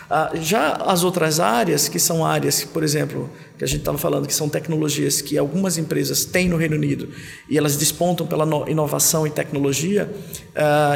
Uh, 0.10 0.42
já 0.42 0.72
as 0.74 1.04
outras 1.04 1.40
áreas, 1.40 1.88
que 1.88 2.00
são 2.00 2.26
áreas, 2.26 2.64
por 2.64 2.82
exemplo, 2.82 3.30
que 3.58 3.64
a 3.64 3.68
gente 3.68 3.80
estava 3.80 3.98
falando, 3.98 4.26
que 4.26 4.34
são 4.34 4.50
tecnologias 4.50 5.22
que 5.22 5.38
algumas 5.38 5.78
empresas 5.78 6.26
têm 6.26 6.48
no 6.48 6.58
Reino 6.58 6.76
Unido 6.76 7.10
e 7.50 7.58
elas 7.58 7.76
despontam 7.76 8.26
pela 8.26 8.46
inovação 8.70 9.28
e 9.28 9.30
tecnologia, 9.30 10.10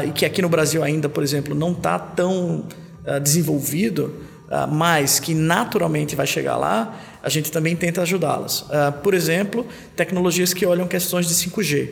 e 0.06 0.12
que 0.12 0.24
aqui 0.24 0.40
no 0.40 0.48
Brasil 0.48 0.82
ainda, 0.82 1.10
por 1.10 1.22
exemplo, 1.22 1.54
não 1.54 1.72
está 1.72 1.98
tão 1.98 2.64
uh, 3.06 3.20
desenvolvido, 3.20 4.14
uh, 4.48 4.72
mas 4.72 5.20
que 5.20 5.34
naturalmente 5.34 6.16
vai 6.16 6.26
chegar 6.26 6.56
lá, 6.56 6.98
a 7.22 7.28
gente 7.28 7.50
também 7.52 7.76
tenta 7.76 8.02
ajudá-las. 8.02 8.62
Uh, 8.62 8.92
por 9.02 9.14
exemplo, 9.14 9.66
tecnologias 9.96 10.52
que 10.52 10.66
olham 10.66 10.86
questões 10.86 11.26
de 11.26 11.34
5G. 11.34 11.90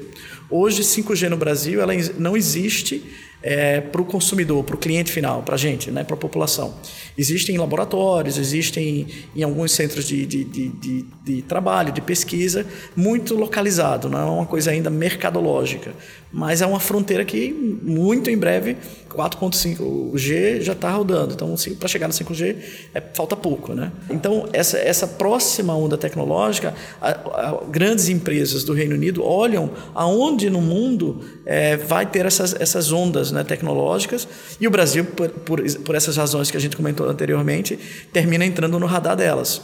Hoje, 0.51 0.83
5G 0.83 1.29
no 1.29 1.37
Brasil 1.37 1.81
ela 1.81 1.93
não 2.19 2.37
existe 2.37 3.05
é, 3.43 3.81
para 3.81 4.01
o 4.01 4.05
consumidor, 4.05 4.65
para 4.65 4.75
o 4.75 4.79
cliente 4.79 5.11
final, 5.11 5.43
para 5.43 5.55
a 5.55 5.59
gente, 5.59 5.91
né, 5.91 6.05
para 6.05 6.15
a 6.15 6.19
população. 6.19 6.75
Existem 7.17 7.57
laboratórios, 7.57 8.37
existem 8.37 9.07
em 9.35 9.43
alguns 9.43 9.73
centros 9.73 10.05
de, 10.05 10.27
de, 10.27 10.45
de, 10.45 10.69
de, 10.69 11.05
de 11.25 11.43
trabalho, 11.43 11.93
de 11.93 12.01
pesquisa, 12.01 12.67
muito 12.95 13.35
localizado, 13.35 14.09
não 14.09 14.19
é 14.19 14.25
uma 14.25 14.47
coisa 14.47 14.71
ainda 14.71 14.91
mercadológica, 14.91 15.93
mas 16.33 16.61
é 16.61 16.67
uma 16.67 16.81
fronteira 16.81 17.25
que 17.25 17.51
muito 17.51 18.31
em 18.31 18.37
breve 18.37 18.77
4.5G 19.11 20.61
já 20.61 20.73
está 20.73 20.91
rodando, 20.91 21.35
então 21.35 21.55
para 21.79 21.89
chegar 21.89 22.07
no 22.07 22.15
5G 22.15 22.57
é, 22.95 23.03
falta 23.15 23.37
pouco, 23.37 23.75
né? 23.75 23.91
Então 24.09 24.49
essa, 24.53 24.79
essa 24.79 25.07
próxima 25.07 25.75
onda 25.75 25.99
tecnológica, 25.99 26.75
a, 27.01 27.11
a, 27.11 27.65
grandes 27.69 28.09
empresas 28.09 28.65
do 28.65 28.73
Reino 28.73 28.95
Unido 28.95 29.25
olham 29.25 29.71
aonde 29.95 30.49
no 30.49 30.61
mundo 30.61 31.21
é, 31.45 31.77
vai 31.77 32.07
ter 32.07 32.25
essas, 32.25 32.55
essas 32.59 32.93
ondas 32.93 33.33
né, 33.33 33.43
tecnológicas. 33.43 34.27
E 34.61 34.67
o 34.67 34.71
Brasil 34.71 35.05
por, 35.05 35.29
por, 35.31 35.63
por 35.81 35.95
essas 35.95 36.17
razões 36.17 36.51
que 36.51 36.57
a 36.57 36.61
gente 36.61 36.77
comentou 36.77 37.09
anteriormente 37.09 37.79
termina 38.13 38.45
entrando 38.45 38.79
no 38.79 38.87
radar 38.87 39.17
delas 39.17 39.61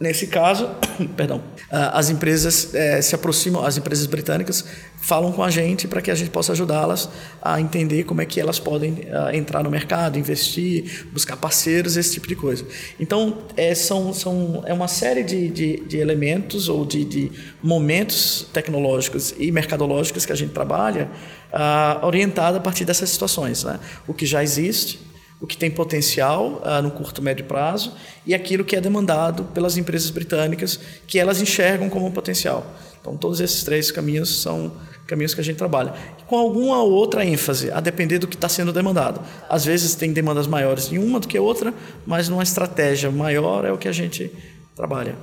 Nesse 0.00 0.28
caso, 0.28 0.70
perdão, 1.16 1.42
ah, 1.70 1.98
as 1.98 2.08
empresas 2.08 2.72
é, 2.72 3.02
se 3.02 3.16
aproximam, 3.16 3.64
as 3.64 3.76
empresas 3.76 4.06
britânicas 4.06 4.64
falam 5.00 5.32
com 5.32 5.42
a 5.42 5.50
gente 5.50 5.88
para 5.88 6.00
que 6.00 6.10
a 6.10 6.14
gente 6.14 6.30
possa 6.30 6.52
ajudá-las 6.52 7.08
a 7.42 7.60
entender 7.60 8.04
como 8.04 8.20
é 8.20 8.26
que 8.26 8.40
elas 8.40 8.58
podem 8.58 8.92
uh, 8.92 9.34
entrar 9.34 9.62
no 9.62 9.70
mercado, 9.70 10.18
investir, 10.18 11.06
buscar 11.12 11.36
parceiros, 11.36 11.96
esse 11.96 12.12
tipo 12.12 12.28
de 12.28 12.36
coisa. 12.36 12.64
Então, 12.98 13.38
é, 13.56 13.74
são, 13.74 14.12
são, 14.12 14.62
é 14.66 14.72
uma 14.72 14.88
série 14.88 15.22
de, 15.22 15.48
de, 15.48 15.80
de 15.80 15.96
elementos 15.98 16.68
ou 16.68 16.84
de, 16.84 17.04
de, 17.04 17.32
momentos 17.62 18.46
tecnológicos 18.52 19.34
e 19.38 19.50
mercadológicos 19.50 20.26
que 20.26 20.32
a 20.32 20.36
gente 20.36 20.52
trabalha 20.52 21.08
uh, 21.52 22.04
orientada 22.06 22.58
a 22.58 22.60
partir 22.60 22.84
dessas 22.84 23.08
situações. 23.10 23.64
Né? 23.64 23.78
O 24.06 24.12
que 24.12 24.26
já 24.26 24.42
existe, 24.42 25.00
o 25.40 25.46
que 25.46 25.56
tem 25.56 25.70
potencial 25.70 26.62
uh, 26.64 26.82
no 26.82 26.90
curto 26.90 27.22
médio 27.22 27.44
prazo 27.44 27.94
e 28.26 28.34
aquilo 28.34 28.64
que 28.64 28.74
é 28.74 28.80
demandado 28.80 29.44
pelas 29.44 29.76
empresas 29.76 30.10
britânicas 30.10 30.80
que 31.06 31.18
elas 31.18 31.40
enxergam 31.40 31.88
como 31.88 32.06
um 32.06 32.10
potencial. 32.10 32.66
Então, 33.00 33.16
todos 33.16 33.40
esses 33.40 33.62
três 33.62 33.90
caminhos 33.90 34.42
são 34.42 34.72
caminhos 35.06 35.32
que 35.32 35.40
a 35.40 35.44
gente 35.44 35.56
trabalha. 35.56 35.94
Com 36.26 36.36
alguma 36.36 36.82
outra 36.82 37.24
ênfase, 37.24 37.70
a 37.70 37.80
depender 37.80 38.18
do 38.18 38.26
que 38.26 38.34
está 38.34 38.48
sendo 38.48 38.72
demandado. 38.72 39.20
Às 39.48 39.64
vezes 39.64 39.94
tem 39.94 40.12
demandas 40.12 40.46
maiores 40.46 40.92
em 40.92 40.98
uma 40.98 41.18
do 41.18 41.26
que 41.26 41.38
outra, 41.38 41.72
mas 42.04 42.28
numa 42.28 42.42
estratégia 42.42 43.10
maior 43.10 43.64
é 43.64 43.72
o 43.72 43.78
que 43.78 43.88
a 43.88 43.92
gente 43.92 44.30
trabalha. 44.76 45.16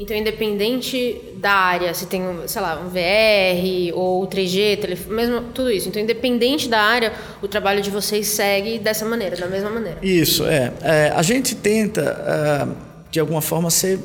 Então, 0.00 0.16
independente 0.16 1.20
da 1.36 1.52
área, 1.52 1.92
se 1.92 2.06
tem, 2.06 2.22
sei 2.46 2.62
lá, 2.62 2.80
um 2.80 2.88
VR 2.88 3.94
ou 3.94 4.26
3G, 4.26 4.80
telefone, 4.80 5.14
mesmo 5.14 5.42
tudo 5.52 5.70
isso. 5.70 5.90
Então, 5.90 6.00
independente 6.00 6.70
da 6.70 6.80
área, 6.80 7.12
o 7.42 7.46
trabalho 7.46 7.82
de 7.82 7.90
vocês 7.90 8.26
segue 8.28 8.78
dessa 8.78 9.04
maneira, 9.04 9.36
da 9.36 9.46
mesma 9.46 9.68
maneira. 9.68 9.98
Isso, 10.00 10.46
é. 10.46 10.72
é 10.80 11.12
a 11.14 11.20
gente 11.20 11.54
tenta, 11.54 12.16
uh, 12.66 12.74
de 13.10 13.20
alguma 13.20 13.42
forma, 13.42 13.68
ser 13.68 13.98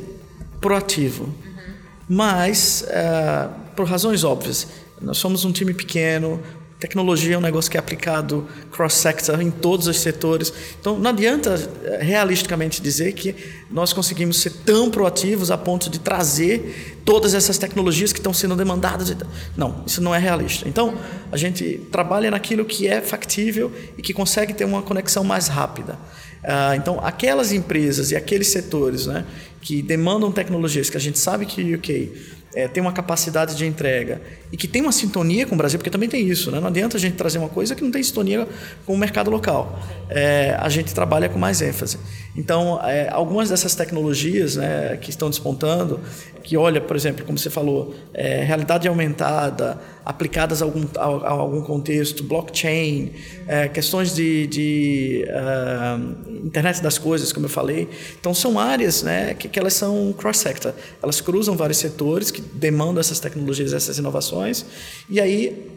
proativo. 0.60 1.24
Uhum. 1.24 1.74
Mas, 2.10 2.86
uh, 2.90 3.50
por 3.74 3.88
razões 3.88 4.26
óbvias, 4.26 4.68
nós 5.02 5.18
somos 5.18 5.46
um 5.46 5.52
time 5.54 5.74
pequeno, 5.74 6.44
Tecnologia 6.80 7.36
é 7.36 7.38
um 7.38 7.42
negócio 7.42 7.72
que 7.72 7.78
é 7.78 7.80
aplicado 7.80 8.48
cross-sector 8.70 9.40
em 9.40 9.50
todos 9.50 9.88
os 9.88 9.98
setores. 10.00 10.52
Então, 10.80 11.00
não 11.00 11.10
adianta 11.10 11.56
eh, 11.86 12.00
realisticamente 12.04 12.82
dizer 12.82 13.14
que 13.14 13.34
nós 13.72 13.94
conseguimos 13.94 14.42
ser 14.42 14.52
tão 14.66 14.92
proativos 14.92 15.52
a 15.52 15.58
ponto 15.58 15.90
de 15.90 16.00
trazer 16.00 17.02
todas 17.06 17.34
essas 17.34 17.58
tecnologias 17.58 18.12
que 18.12 18.20
estão 18.20 18.34
sendo 18.34 18.58
demandadas. 18.58 19.16
Não, 19.56 19.84
isso 19.88 20.02
não 20.02 20.14
é 20.14 20.20
realista. 20.20 20.68
Então, 20.68 20.98
a 21.32 21.38
gente 21.38 21.80
trabalha 21.92 22.30
naquilo 22.30 22.66
que 22.66 22.90
é 22.90 23.00
factível 23.00 23.72
e 23.98 24.02
que 24.02 24.14
consegue 24.14 24.54
ter 24.54 24.66
uma 24.66 24.82
conexão 24.82 25.24
mais 25.24 25.48
rápida. 25.48 25.98
Ah, 26.44 26.76
então, 26.76 27.00
aquelas 27.02 27.52
empresas 27.52 28.12
e 28.12 28.16
aqueles 28.16 28.50
setores 28.50 29.08
né, 29.08 29.26
que 29.62 29.82
demandam 29.82 30.32
tecnologias 30.32 30.90
que 30.90 30.98
a 30.98 31.00
gente 31.00 31.18
sabe 31.18 31.46
que 31.46 31.62
o 31.62 31.76
UK 31.76 32.35
é, 32.56 32.68
tem 32.68 32.82
uma 32.82 32.94
capacidade 32.94 33.56
de 33.56 33.66
entrega 33.66 34.22
e 34.52 34.58
que 34.58 34.68
tem 34.68 34.82
uma 34.82 34.92
sintonia 34.92 35.46
com 35.46 35.56
o 35.56 35.58
Brasil, 35.58 35.78
porque 35.78 35.90
também 35.90 36.08
tem 36.08 36.26
isso, 36.26 36.50
né? 36.50 36.60
não 36.60 36.70
adianta 36.70 36.96
a 36.96 37.00
gente 37.00 37.16
trazer 37.16 37.38
uma 37.38 37.50
coisa 37.50 37.76
que 37.76 37.84
não 37.84 37.92
tem 37.92 38.02
sintonia 38.02 38.48
com 38.86 38.94
o 38.94 38.98
mercado 38.98 39.30
local. 39.30 39.78
É, 40.10 40.56
a 40.58 40.70
gente 40.70 40.94
trabalha 40.94 41.28
com 41.28 41.38
mais 41.38 41.62
ênfase. 41.62 42.00
Então, 42.36 42.80
é, 42.84 43.10
algumas 43.10 43.50
dessas 43.50 43.76
tecnologias 43.76 44.56
né, 44.56 44.98
que 45.02 45.10
estão 45.10 45.30
despontando, 45.30 46.00
que 46.42 46.56
olha, 46.56 46.80
por 46.80 46.96
exemplo, 46.96 47.26
como 47.26 47.38
você 47.38 47.50
falou, 47.50 47.94
é, 48.14 48.44
realidade 48.44 48.88
aumentada, 48.88 49.80
aplicadas 50.06 50.62
a 50.62 50.66
algum, 50.66 50.86
a, 50.96 51.04
a 51.04 51.32
algum 51.32 51.62
contexto, 51.62 52.24
blockchain, 52.24 53.12
é, 53.48 53.68
questões 53.68 54.14
de, 54.14 54.46
de 54.46 55.26
uh, 55.28 56.46
internet 56.46 56.82
das 56.82 57.00
coisas, 57.00 57.34
como 57.34 57.48
eu 57.48 57.50
falei. 57.50 57.90
Então, 58.20 58.34
são 58.34 58.60
áreas 58.60 59.02
né, 59.02 59.34
que, 59.34 59.50
que 59.50 59.58
elas 59.58 59.74
são 59.74 60.14
cross-sector. 60.14 60.74
Elas 61.02 61.20
cruzam 61.22 61.58
vários 61.58 61.80
setores 61.80 62.30
que 62.30 62.40
demandam 62.40 63.00
essas 63.00 63.20
tecnologias, 63.20 63.74
essas 63.74 63.98
inovações. 63.98 64.64
E 65.10 65.20
aí, 65.20 65.72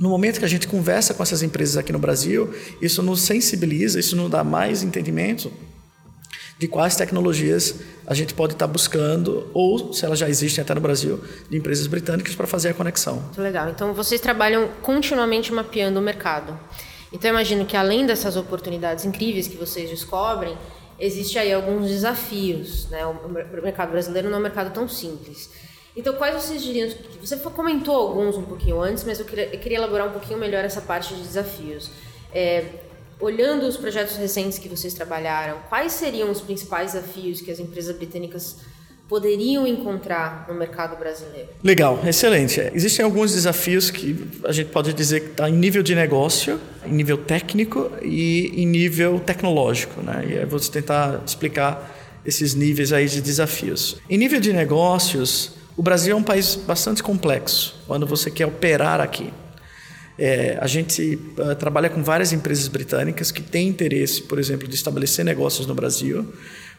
no 0.00 0.08
momento 0.08 0.38
que 0.38 0.44
a 0.46 0.48
gente 0.48 0.66
conversa 0.66 1.12
com 1.12 1.22
essas 1.22 1.42
empresas 1.42 1.76
aqui 1.76 1.92
no 1.92 1.98
Brasil, 1.98 2.50
isso 2.80 3.02
nos 3.02 3.20
sensibiliza, 3.20 4.00
isso 4.00 4.16
nos 4.16 4.30
dá 4.30 4.42
mais 4.42 4.82
entendimento 4.82 5.52
de 6.58 6.66
quais 6.66 6.96
tecnologias 6.96 7.76
a 8.06 8.14
gente 8.14 8.34
pode 8.34 8.54
estar 8.54 8.66
buscando, 8.66 9.48
ou 9.54 9.92
se 9.92 10.04
elas 10.04 10.18
já 10.18 10.28
existem 10.28 10.62
até 10.62 10.74
no 10.74 10.80
Brasil, 10.80 11.22
de 11.48 11.56
empresas 11.56 11.86
britânicas 11.86 12.34
para 12.34 12.46
fazer 12.46 12.70
a 12.70 12.74
conexão. 12.74 13.16
Muito 13.16 13.40
legal. 13.40 13.68
Então, 13.68 13.94
vocês 13.94 14.20
trabalham 14.20 14.68
continuamente 14.82 15.52
mapeando 15.52 16.00
o 16.00 16.02
mercado. 16.02 16.58
Então, 17.12 17.30
imagino 17.30 17.64
que 17.64 17.76
além 17.76 18.06
dessas 18.06 18.36
oportunidades 18.36 19.04
incríveis 19.04 19.46
que 19.46 19.56
vocês 19.56 19.88
descobrem, 19.88 20.56
existe 20.98 21.38
aí 21.38 21.52
alguns 21.52 21.88
desafios. 21.88 22.88
Né? 22.90 23.06
O 23.06 23.28
mercado 23.62 23.92
brasileiro 23.92 24.28
não 24.28 24.38
é 24.38 24.40
um 24.40 24.42
mercado 24.42 24.72
tão 24.72 24.88
simples. 24.88 25.50
Então, 25.94 26.14
quais 26.14 26.34
vocês 26.34 26.62
diriam? 26.62 26.88
Você 27.20 27.36
comentou 27.36 27.94
alguns 27.94 28.36
um 28.36 28.42
pouquinho 28.42 28.80
antes, 28.80 29.04
mas 29.04 29.18
eu 29.18 29.24
queria, 29.24 29.46
eu 29.52 29.58
queria 29.58 29.78
elaborar 29.78 30.08
um 30.08 30.12
pouquinho 30.12 30.38
melhor 30.38 30.64
essa 30.64 30.80
parte 30.80 31.14
de 31.14 31.22
desafios. 31.22 31.90
É, 32.32 32.64
olhando 33.20 33.66
os 33.66 33.76
projetos 33.76 34.16
recentes 34.16 34.58
que 34.58 34.68
vocês 34.68 34.94
trabalharam, 34.94 35.58
quais 35.68 35.92
seriam 35.92 36.30
os 36.30 36.40
principais 36.40 36.92
desafios 36.92 37.40
que 37.40 37.50
as 37.50 37.58
empresas 37.58 37.96
britânicas 37.96 38.56
poderiam 39.08 39.66
encontrar 39.66 40.44
no 40.48 40.54
mercado 40.54 40.96
brasileiro? 40.96 41.48
Legal, 41.64 41.98
excelente. 42.06 42.60
Existem 42.74 43.04
alguns 43.04 43.32
desafios 43.32 43.90
que 43.90 44.28
a 44.44 44.52
gente 44.52 44.68
pode 44.70 44.92
dizer 44.92 45.20
que 45.20 45.30
está 45.30 45.48
em 45.48 45.54
nível 45.54 45.82
de 45.82 45.94
negócio, 45.94 46.60
em 46.84 46.92
nível 46.92 47.16
técnico 47.16 47.90
e 48.02 48.52
em 48.54 48.66
nível 48.66 49.18
tecnológico. 49.18 50.02
Né? 50.02 50.26
E 50.28 50.38
aí 50.38 50.44
vou 50.44 50.60
tentar 50.60 51.22
explicar 51.26 51.96
esses 52.24 52.54
níveis 52.54 52.92
aí 52.92 53.08
de 53.08 53.22
desafios. 53.22 53.96
Em 54.10 54.18
nível 54.18 54.38
de 54.38 54.52
negócios, 54.52 55.52
o 55.76 55.82
Brasil 55.82 56.14
é 56.14 56.18
um 56.18 56.22
país 56.22 56.54
bastante 56.54 57.02
complexo 57.02 57.76
quando 57.86 58.06
você 58.06 58.30
quer 58.30 58.46
operar 58.46 59.00
aqui. 59.00 59.32
É, 60.18 60.58
a 60.60 60.66
gente 60.66 61.16
uh, 61.38 61.54
trabalha 61.54 61.88
com 61.88 62.02
várias 62.02 62.32
empresas 62.32 62.66
britânicas 62.66 63.30
que 63.30 63.40
têm 63.40 63.68
interesse, 63.68 64.22
por 64.22 64.38
exemplo, 64.38 64.66
de 64.66 64.74
estabelecer 64.74 65.24
negócios 65.24 65.66
no 65.66 65.74
Brasil, 65.74 66.34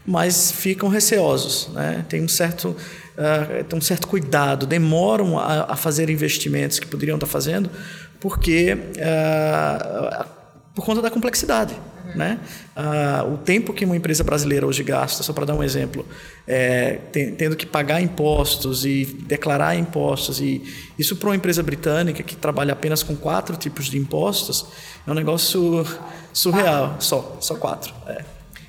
mas 0.06 0.52
ficam 0.52 0.90
receosos, 0.90 1.70
né? 1.74 2.06
tem, 2.10 2.22
um 2.22 2.28
certo, 2.28 2.70
uh, 2.70 3.64
tem 3.64 3.78
um 3.78 3.82
certo 3.82 4.08
cuidado, 4.08 4.66
demoram 4.66 5.40
a, 5.40 5.72
a, 5.72 5.76
fazer 5.76 6.10
investimentos 6.10 6.80
que 6.80 6.88
poderiam 6.88 7.16
estar 7.16 7.28
fazendo, 7.28 7.70
porque 8.20 8.74
uh, 8.74 10.39
por 10.80 10.86
conta 10.86 11.02
da 11.02 11.12
complexidade. 11.12 11.76
Né? 12.16 12.40
Ah, 12.76 13.24
o 13.28 13.38
tempo 13.38 13.74
que 13.74 13.86
uma 13.86 13.96
empresa 13.96 14.24
brasileira 14.24 14.66
hoje 14.66 14.82
gasta, 14.82 15.22
só 15.22 15.34
para 15.34 15.46
dar 15.46 15.54
um 15.54 15.62
exemplo, 15.62 16.06
é, 16.48 17.00
tem, 17.12 17.36
tendo 17.36 17.56
que 17.56 17.66
pagar 17.66 18.02
impostos 18.02 18.86
e 18.86 19.06
declarar 19.06 19.76
impostos, 19.76 20.40
e 20.40 20.64
isso 20.98 21.18
para 21.18 21.30
uma 21.30 21.36
empresa 21.36 21.62
britânica 21.62 22.24
que 22.24 22.36
trabalha 22.36 22.74
apenas 22.74 23.04
com 23.04 23.16
quatro 23.16 23.56
tipos 23.58 23.86
de 23.86 23.98
impostos, 23.98 24.68
é 25.06 25.12
um 25.12 25.14
negócio 25.14 25.86
surreal. 26.34 26.96
Só, 27.00 27.38
só 27.42 27.56
quatro. 27.56 27.94
É. 28.08 28.24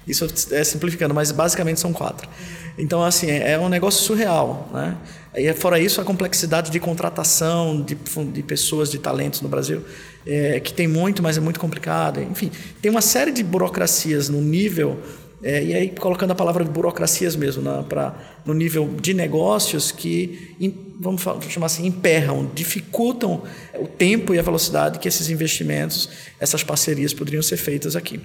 Isso 0.07 0.27
é 0.51 0.65
simplificando, 0.65 1.15
mas 1.15 1.31
basicamente 1.31 1.79
são 1.79 1.93
quatro. 1.93 2.29
Então, 2.77 3.03
assim, 3.05 3.31
é, 3.31 3.53
é 3.53 3.59
um 3.59 3.69
negócio 3.69 4.03
surreal. 4.03 4.69
Né? 4.73 4.97
E 5.37 5.53
fora 5.55 5.79
isso, 5.79 6.01
a 6.01 6.05
complexidade 6.05 6.71
de 6.71 6.81
contratação 6.81 7.81
de, 7.81 7.95
de 7.95 8.43
pessoas, 8.43 8.91
de 8.91 8.99
talentos 8.99 9.41
no 9.41 9.49
Brasil 9.49 9.85
é, 10.27 10.61
que 10.61 10.73
tem 10.73 10.87
muito, 10.87 11.23
mas 11.23 11.37
é 11.37 11.41
muito 11.41 11.61
complicado. 11.61 12.21
Enfim, 12.23 12.51
tem 12.81 12.91
uma 12.91 13.01
série 13.01 13.33
de 13.33 13.43
burocracias 13.43 14.29
no 14.29 14.41
nível, 14.41 14.99
é, 15.43 15.65
e 15.65 15.75
aí 15.75 15.89
colocando 15.91 16.33
a 16.33 16.35
palavra 16.35 16.63
burocracias 16.65 17.35
mesmo 17.35 17.63
na, 17.63 17.83
pra, 17.83 18.15
no 18.45 18.53
nível 18.53 18.95
de 19.01 19.15
negócios 19.15 19.91
que, 19.91 20.55
vamos 21.01 21.23
chamar 21.49 21.67
assim, 21.67 21.87
emperram, 21.87 22.51
dificultam 22.55 23.43
o 23.79 23.87
tempo 23.87 24.35
e 24.35 24.39
a 24.39 24.43
velocidade 24.43 24.99
que 24.99 25.09
esses 25.09 25.31
investimentos, 25.31 26.11
essas 26.39 26.63
parcerias 26.63 27.15
poderiam 27.15 27.43
ser 27.43 27.57
feitas 27.57 27.97
aqui. 27.97 28.21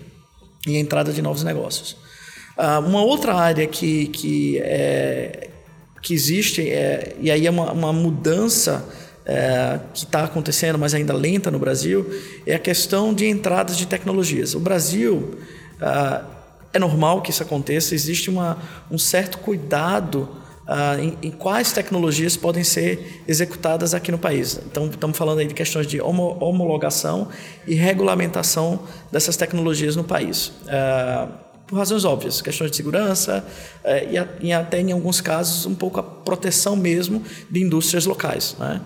E 0.67 0.75
a 0.75 0.79
entrada 0.79 1.13
de 1.13 1.21
novos 1.21 1.43
negócios. 1.43 1.95
Ah, 2.57 2.79
uma 2.79 3.01
outra 3.01 3.33
área 3.33 3.67
que, 3.67 4.07
que, 4.07 4.59
é, 4.59 5.49
que 6.01 6.13
existe, 6.13 6.69
é, 6.69 7.15
e 7.21 7.29
aí 7.29 7.45
é 7.47 7.49
uma, 7.49 7.71
uma 7.71 7.93
mudança 7.93 8.83
é, 9.25 9.79
que 9.93 10.05
está 10.05 10.23
acontecendo, 10.23 10.77
mas 10.77 10.93
ainda 10.93 11.13
lenta 11.13 11.49
no 11.49 11.57
Brasil, 11.57 12.05
é 12.45 12.55
a 12.55 12.59
questão 12.59 13.13
de 13.13 13.27
entradas 13.27 13.77
de 13.77 13.85
tecnologias. 13.87 14.53
O 14.53 14.59
Brasil, 14.59 15.35
ah, 15.81 16.23
é 16.71 16.79
normal 16.79 17.21
que 17.21 17.31
isso 17.31 17.41
aconteça, 17.41 17.95
existe 17.95 18.29
uma, 18.29 18.57
um 18.91 18.97
certo 18.97 19.39
cuidado 19.39 20.29
ah, 20.67 20.97
em, 20.99 21.17
em, 21.23 21.31
quais 21.31 21.71
tecnologias 21.71 22.37
podem 22.37 22.63
ser 22.63 23.23
executadas 23.27 23.93
aqui 23.93 24.11
no 24.11 24.17
país. 24.19 24.59
Então, 24.65 24.87
estamos 24.87 25.17
falando 25.17 25.39
aí 25.39 25.47
de 25.47 25.53
questões 25.53 25.87
de 25.87 25.99
homologação 26.01 27.29
e 27.67 27.73
regulamentação 27.73 28.81
dessas 29.11 29.35
tecnologias 29.35 29.95
no 29.95 30.03
país. 30.03 30.51
Ah, 30.67 31.27
por 31.67 31.77
razões 31.77 32.05
óbvias, 32.05 32.41
questões 32.41 32.69
de 32.69 32.77
segurança 32.77 33.43
eh, 33.83 34.27
e, 34.41 34.53
até 34.53 34.79
em 34.79 34.91
alguns 34.91 35.19
casos 35.19 35.65
um 35.65 35.73
pouco 35.73 35.99
a 35.99 36.03
proteção 36.03 36.75
mesmo 36.75 37.23
de 37.49 37.61
indústrias 37.61 38.05
locais. 38.05 38.55
Né? 38.59 38.81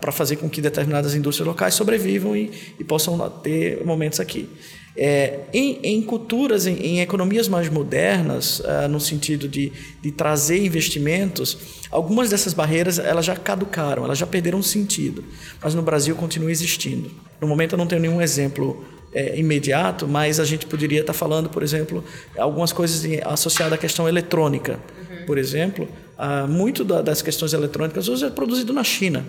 Para 0.00 0.12
fazer 0.12 0.36
com 0.36 0.50
que 0.50 0.60
determinadas 0.60 1.14
indústrias 1.14 1.46
locais 1.46 1.72
sobrevivam 1.72 2.36
e, 2.36 2.50
e, 2.78 2.84
possam 2.84 3.18
ter 3.42 3.82
momentos 3.82 4.20
aqui. 4.20 4.46
É, 4.94 5.40
em, 5.52 5.80
em, 5.82 6.02
culturas, 6.02 6.66
em, 6.66 6.74
em, 6.74 7.00
economias 7.00 7.48
mais 7.48 7.68
modernas, 7.70 8.60
uh, 8.60 8.86
no 8.88 9.00
sentido 9.00 9.48
de, 9.48 9.72
de 10.00 10.12
trazer 10.12 10.64
investimentos, 10.64 11.58
algumas 11.90 12.30
dessas 12.30 12.52
barreiras 12.52 12.98
elas 12.98 13.24
já 13.24 13.34
caducaram, 13.34 14.04
elas 14.04 14.18
já 14.18 14.26
perderam 14.26 14.62
sentido, 14.62 15.24
mas 15.60 15.74
no 15.74 15.82
Brasil 15.82 16.14
continua 16.14 16.50
existindo. 16.50 17.10
No 17.40 17.48
momento 17.48 17.72
eu 17.72 17.78
não 17.78 17.86
tenho 17.86 18.02
nenhum 18.02 18.20
exemplo 18.20 18.84
é, 19.12 19.38
imediato, 19.38 20.06
mas 20.06 20.38
a 20.38 20.44
gente 20.44 20.66
poderia 20.66 21.00
estar 21.00 21.14
falando, 21.14 21.48
por 21.48 21.62
exemplo, 21.62 22.04
algumas 22.36 22.72
coisas 22.72 23.04
associadas 23.24 23.72
à 23.72 23.78
questão 23.78 24.08
eletrônica. 24.08 24.78
Uhum. 24.98 25.26
Por 25.26 25.38
exemplo, 25.38 25.88
uh, 26.18 26.48
muito 26.48 26.84
da, 26.84 27.02
das 27.02 27.22
questões 27.22 27.52
eletrônicas 27.52 28.08
hoje 28.08 28.24
é 28.24 28.30
produzido 28.30 28.72
na 28.72 28.84
China. 28.84 29.24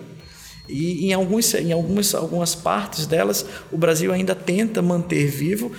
E 0.68 1.06
em, 1.06 1.12
alguns, 1.12 1.54
em 1.54 1.72
algumas, 1.72 2.14
algumas 2.14 2.54
partes 2.54 3.06
delas, 3.06 3.46
o 3.70 3.78
Brasil 3.78 4.12
ainda 4.12 4.34
tenta 4.34 4.82
manter 4.82 5.26
vivo, 5.28 5.70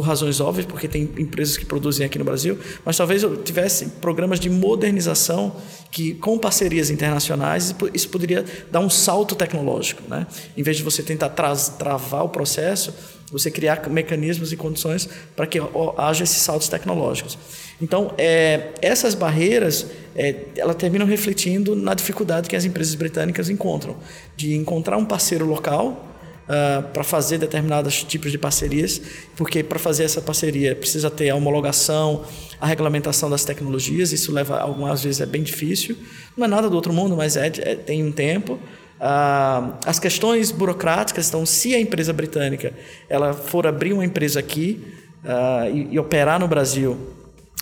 por 0.00 0.06
razões 0.06 0.40
óbvias, 0.40 0.64
porque 0.64 0.88
tem 0.88 1.02
empresas 1.18 1.58
que 1.58 1.66
produzem 1.66 2.06
aqui 2.06 2.18
no 2.18 2.24
Brasil, 2.24 2.58
mas 2.86 2.96
talvez 2.96 3.22
eu 3.22 3.36
tivesse 3.36 3.84
programas 4.00 4.40
de 4.40 4.48
modernização 4.48 5.54
que, 5.90 6.14
com 6.14 6.38
parcerias 6.38 6.88
internacionais, 6.88 7.74
isso 7.92 8.08
poderia 8.08 8.42
dar 8.72 8.80
um 8.80 8.88
salto 8.88 9.34
tecnológico. 9.34 10.02
Né? 10.08 10.26
Em 10.56 10.62
vez 10.62 10.78
de 10.78 10.82
você 10.82 11.02
tentar 11.02 11.28
tra 11.28 11.54
travar 11.54 12.24
o 12.24 12.30
processo, 12.30 12.94
você 13.30 13.50
criar 13.50 13.90
mecanismos 13.90 14.52
e 14.52 14.56
condições 14.56 15.06
para 15.36 15.46
que 15.46 15.60
haja 15.98 16.24
esses 16.24 16.38
saltos 16.38 16.68
tecnológicos. 16.68 17.36
Então, 17.80 18.14
é, 18.16 18.68
essas 18.80 19.14
barreiras, 19.14 19.86
é, 20.16 20.34
elas 20.56 20.76
terminam 20.76 21.06
refletindo 21.06 21.76
na 21.76 21.92
dificuldade 21.92 22.48
que 22.48 22.56
as 22.56 22.64
empresas 22.64 22.94
britânicas 22.94 23.50
encontram 23.50 23.98
de 24.34 24.54
encontrar 24.54 24.96
um 24.96 25.04
parceiro 25.04 25.44
local 25.44 26.09
uh, 26.50 26.82
para 26.82 27.04
fazer 27.04 27.38
determinados 27.38 28.02
tipos 28.02 28.32
de 28.32 28.38
parcerias, 28.38 29.00
porque 29.36 29.62
para 29.62 29.78
fazer 29.78 30.04
essa 30.04 30.20
parceria 30.20 30.74
precisa 30.74 31.08
ter 31.08 31.30
a 31.30 31.36
homologação, 31.36 32.24
a 32.60 32.66
regulamentação 32.66 33.30
das 33.30 33.44
tecnologias, 33.44 34.12
isso 34.12 34.32
leva 34.32 34.58
algumas 34.58 35.04
vezes 35.04 35.20
é 35.20 35.26
bem 35.26 35.42
difícil. 35.42 35.96
Não 36.36 36.44
é 36.44 36.48
nada 36.48 36.68
do 36.68 36.74
outro 36.74 36.92
mundo, 36.92 37.16
mas 37.16 37.36
é, 37.36 37.46
é 37.46 37.76
tem 37.76 38.04
um 38.04 38.12
tempo. 38.12 38.54
Uh, 38.54 39.72
as 39.86 39.98
questões 39.98 40.50
burocráticas, 40.50 41.28
então, 41.28 41.46
se 41.46 41.74
a 41.74 41.80
empresa 41.80 42.12
britânica 42.12 42.74
ela 43.08 43.32
for 43.32 43.66
abrir 43.66 43.94
uma 43.94 44.04
empresa 44.04 44.40
aqui 44.40 44.84
uh, 45.24 45.74
e, 45.74 45.94
e 45.94 45.98
operar 45.98 46.38
no 46.38 46.46
Brasil, 46.46 46.98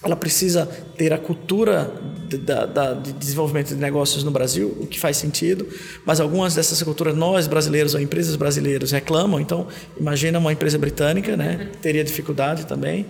ela 0.03 0.15
precisa 0.15 0.67
ter 0.97 1.13
a 1.13 1.19
cultura 1.19 1.93
de, 2.29 2.39
de, 2.39 3.13
desenvolvimento 3.15 3.69
de 3.69 3.77
negócios 3.77 4.23
no 4.23 4.31
Brasil, 4.31 4.77
o 4.81 4.87
que 4.87 4.99
faz 4.99 5.17
sentido, 5.17 5.67
mas 6.05 6.21
algumas 6.21 6.55
dessas 6.55 6.81
culturas 6.83 7.17
nós 7.17 7.47
brasileiros 7.47 7.95
ou 7.95 8.01
empresas 8.01 8.37
brasileiras 8.37 8.93
reclamam, 8.93 9.41
então 9.41 9.67
imagina 9.99 10.39
uma 10.39 10.53
empresa 10.53 10.79
britânica, 10.79 11.37
né, 11.37 11.71
teria 11.83 12.05
dificuldade 12.05 12.67
também. 12.67 13.03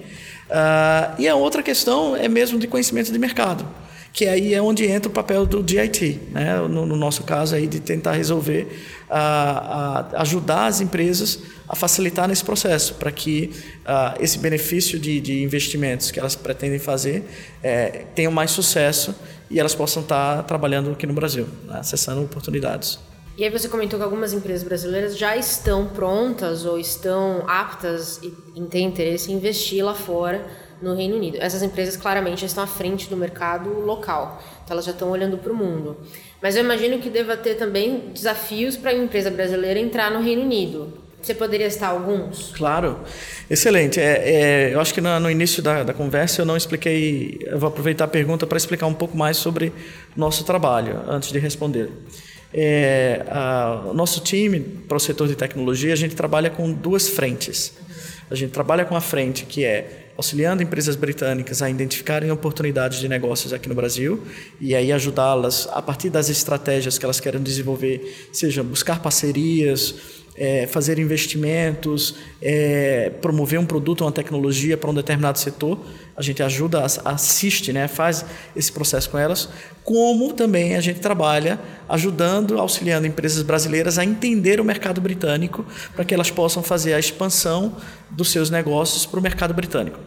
Uh, 0.48 1.14
e 1.18 1.28
a 1.28 1.34
outra 1.34 1.62
questão 1.62 2.16
é 2.16 2.26
mesmo 2.26 2.58
de 2.58 2.66
conhecimento 2.66 3.12
de 3.12 3.18
mercado 3.18 3.66
que 4.12 4.26
aí 4.26 4.54
é 4.54 4.60
onde 4.60 4.84
entra 4.84 5.08
o 5.08 5.12
papel 5.12 5.46
do 5.46 5.62
DIT, 5.62 6.20
né? 6.30 6.56
no, 6.60 6.84
no 6.86 6.96
nosso 6.96 7.22
caso 7.24 7.54
aí 7.54 7.66
de 7.66 7.80
tentar 7.80 8.12
resolver, 8.12 8.66
a, 9.08 10.06
a 10.12 10.22
ajudar 10.22 10.66
as 10.66 10.80
empresas 10.80 11.40
a 11.68 11.76
facilitar 11.76 12.26
nesse 12.26 12.42
processo, 12.42 12.94
para 12.94 13.12
que 13.12 13.52
uh, 13.80 14.22
esse 14.22 14.38
benefício 14.38 14.98
de, 14.98 15.20
de, 15.20 15.42
investimentos 15.42 16.10
que 16.10 16.18
elas 16.18 16.34
pretendem 16.34 16.78
fazer 16.78 17.24
é, 17.62 18.06
tenham 18.14 18.32
mais 18.32 18.50
sucesso 18.50 19.14
e 19.50 19.60
elas 19.60 19.74
possam 19.74 20.02
estar 20.02 20.42
trabalhando 20.44 20.90
aqui 20.90 21.06
no 21.06 21.12
Brasil, 21.12 21.46
né? 21.64 21.78
acessando 21.80 22.22
oportunidades. 22.22 22.98
E 23.36 23.44
aí 23.44 23.50
você 23.50 23.68
comentou 23.68 23.98
que 23.98 24.04
algumas 24.04 24.32
empresas 24.32 24.64
brasileiras 24.64 25.16
já 25.16 25.36
estão 25.36 25.86
prontas 25.86 26.64
ou 26.64 26.78
estão 26.78 27.44
aptas 27.46 28.18
e, 28.22 28.34
e 28.56 28.62
têm 28.62 28.86
interesse 28.86 29.30
em 29.30 29.36
investir 29.36 29.84
lá 29.84 29.94
fora 29.94 30.44
no 30.80 30.94
Reino 30.94 31.16
Unido. 31.16 31.38
Essas 31.40 31.62
empresas 31.62 31.96
claramente 31.96 32.40
já 32.40 32.46
estão 32.46 32.64
à 32.64 32.66
frente 32.66 33.08
do 33.08 33.16
mercado 33.16 33.68
local, 33.80 34.42
então 34.64 34.74
elas 34.74 34.84
já 34.84 34.92
estão 34.92 35.10
olhando 35.10 35.38
para 35.38 35.52
o 35.52 35.56
mundo. 35.56 35.96
Mas 36.42 36.56
eu 36.56 36.64
imagino 36.64 36.98
que 36.98 37.10
deva 37.10 37.36
ter 37.36 37.54
também 37.54 38.10
desafios 38.12 38.76
para 38.76 38.90
a 38.90 38.94
empresa 38.94 39.30
brasileira 39.30 39.78
entrar 39.78 40.10
no 40.10 40.20
Reino 40.20 40.42
Unido. 40.42 41.08
Você 41.20 41.34
poderia 41.34 41.68
citar 41.68 41.90
alguns? 41.90 42.52
Claro, 42.56 43.00
excelente. 43.50 43.98
É, 44.00 44.68
é, 44.70 44.74
eu 44.74 44.80
acho 44.80 44.94
que 44.94 45.00
no, 45.00 45.18
no 45.18 45.30
início 45.30 45.62
da, 45.62 45.82
da, 45.82 45.92
conversa 45.92 46.42
eu 46.42 46.46
não 46.46 46.56
expliquei. 46.56 47.40
Eu 47.42 47.58
vou 47.58 47.68
aproveitar 47.68 48.04
a 48.04 48.08
pergunta 48.08 48.46
para 48.46 48.56
explicar 48.56 48.86
um 48.86 48.94
pouco 48.94 49.16
mais 49.16 49.36
sobre 49.36 49.72
nosso 50.16 50.44
trabalho 50.44 51.02
antes 51.08 51.32
de 51.32 51.38
responder. 51.38 51.90
É, 52.54 53.26
a, 53.28 53.82
o 53.90 53.94
nosso 53.94 54.20
time 54.20 54.60
para 54.60 54.96
o 54.96 55.00
setor 55.00 55.28
de 55.28 55.34
tecnologia 55.34 55.92
a 55.92 55.96
gente 55.96 56.14
trabalha 56.14 56.50
com 56.50 56.72
duas 56.72 57.08
frentes. 57.08 57.74
A 58.30 58.34
gente 58.34 58.52
trabalha 58.52 58.84
com 58.84 58.94
a 58.94 59.00
frente 59.00 59.44
que 59.44 59.64
é 59.64 60.07
auxiliando 60.18 60.64
empresas 60.64 60.96
britânicas 60.96 61.62
a 61.62 61.70
identificarem 61.70 62.28
oportunidades 62.32 62.98
de 62.98 63.08
negócios 63.08 63.52
aqui 63.52 63.68
no 63.68 63.74
Brasil 63.76 64.20
e 64.60 64.74
aí 64.74 64.90
ajudá-las 64.90 65.68
a 65.70 65.80
partir 65.80 66.10
das 66.10 66.28
estratégias 66.28 66.98
que 66.98 67.04
elas 67.04 67.20
querem 67.20 67.40
desenvolver, 67.40 68.28
seja 68.32 68.64
buscar 68.64 69.00
parcerias, 69.00 69.94
é, 70.38 70.66
fazer 70.66 70.98
investimentos, 70.98 72.14
é, 72.40 73.10
promover 73.20 73.58
um 73.58 73.66
produto 73.66 74.02
ou 74.02 74.06
uma 74.06 74.12
tecnologia 74.12 74.76
para 74.76 74.90
um 74.90 74.94
determinado 74.94 75.38
setor. 75.38 75.78
A 76.16 76.22
gente 76.22 76.42
ajuda, 76.42 76.84
assiste, 77.04 77.72
né, 77.72 77.88
faz 77.88 78.24
esse 78.56 78.72
processo 78.72 79.10
com 79.10 79.18
elas, 79.18 79.48
como 79.84 80.32
também 80.32 80.76
a 80.76 80.80
gente 80.80 81.00
trabalha 81.00 81.58
ajudando, 81.88 82.58
auxiliando 82.58 83.06
empresas 83.06 83.42
brasileiras 83.42 83.98
a 83.98 84.04
entender 84.04 84.60
o 84.60 84.64
mercado 84.64 85.00
britânico 85.00 85.64
para 85.94 86.04
que 86.04 86.14
elas 86.14 86.30
possam 86.30 86.62
fazer 86.62 86.94
a 86.94 86.98
expansão 86.98 87.76
dos 88.10 88.30
seus 88.30 88.50
negócios 88.50 89.04
para 89.04 89.18
o 89.18 89.22
mercado 89.22 89.52
britânico. 89.52 89.98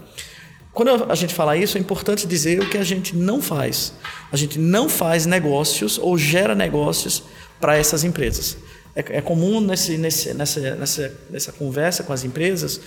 Quando 0.73 1.11
a 1.11 1.15
gente 1.15 1.33
fala 1.33 1.57
isso, 1.57 1.77
é 1.77 1.81
importante 1.81 2.25
dizer 2.25 2.61
o 2.61 2.69
que 2.69 2.77
a 2.77 2.83
gente 2.83 3.15
não 3.15 3.41
faz. 3.41 3.93
A 4.31 4.37
gente 4.37 4.57
não 4.57 4.87
faz 4.87 5.25
negócios 5.25 5.97
ou 5.97 6.17
gera 6.17 6.55
negócios 6.55 7.23
para 7.59 7.77
essas 7.77 8.03
empresas. 8.05 8.57
É, 8.95 9.17
é 9.17 9.21
comum 9.21 9.62
nesse, 9.62 9.97
nesse, 9.97 10.34
nessa, 10.34 10.75
nessa, 10.75 11.13
nessa 11.30 11.51
conversa 11.51 12.04
com 12.04 12.12
as 12.13 12.23
empresas 12.23 12.82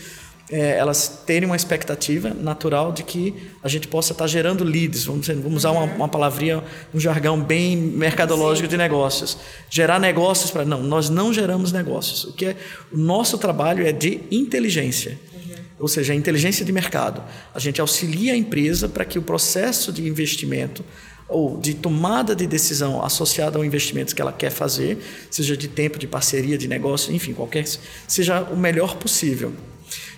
é, 0.50 0.76
elas 0.76 1.22
terem 1.26 1.46
uma 1.46 1.56
expectativa 1.56 2.30
natural 2.30 2.92
de 2.92 3.02
que 3.02 3.34
a 3.62 3.68
gente 3.68 3.88
possa 3.88 4.12
estar 4.12 4.26
gerando 4.26 4.62
leads, 4.62 5.04
vamos, 5.04 5.26
vamos 5.26 5.56
usar 5.56 5.70
uma, 5.70 5.84
uma 5.84 6.08
palavrinha, 6.08 6.62
um 6.92 7.00
jargão 7.00 7.40
bem 7.40 7.76
mercadológico 7.76 8.68
de 8.68 8.76
negócios. 8.76 9.38
Gerar 9.70 9.98
negócios 9.98 10.50
para. 10.50 10.64
Não, 10.64 10.82
nós 10.82 11.08
não 11.08 11.32
geramos 11.32 11.72
negócios. 11.72 12.24
O 12.24 12.32
que 12.32 12.46
é. 12.46 12.56
O 12.92 12.98
nosso 12.98 13.38
trabalho 13.38 13.86
é 13.86 13.92
de 13.92 14.20
inteligência. 14.30 15.18
Uhum. 15.32 15.54
Ou 15.80 15.88
seja, 15.88 16.12
a 16.12 16.16
inteligência 16.16 16.64
de 16.64 16.72
mercado. 16.72 17.22
A 17.54 17.58
gente 17.58 17.80
auxilia 17.80 18.34
a 18.34 18.36
empresa 18.36 18.86
para 18.88 19.04
que 19.04 19.18
o 19.18 19.22
processo 19.22 19.92
de 19.92 20.06
investimento 20.06 20.84
ou 21.28 21.58
de 21.58 21.74
tomada 21.74 22.34
de 22.34 22.46
decisão 22.46 23.02
associada 23.02 23.58
ao 23.58 23.64
investimento 23.64 24.14
que 24.14 24.20
ela 24.20 24.32
quer 24.32 24.50
fazer, 24.50 24.98
seja 25.30 25.56
de 25.56 25.68
tempo, 25.68 25.98
de 25.98 26.06
parceria, 26.06 26.58
de 26.58 26.68
negócio, 26.68 27.14
enfim, 27.14 27.32
qualquer, 27.32 27.64
seja 28.06 28.42
o 28.42 28.56
melhor 28.56 28.96
possível. 28.96 29.52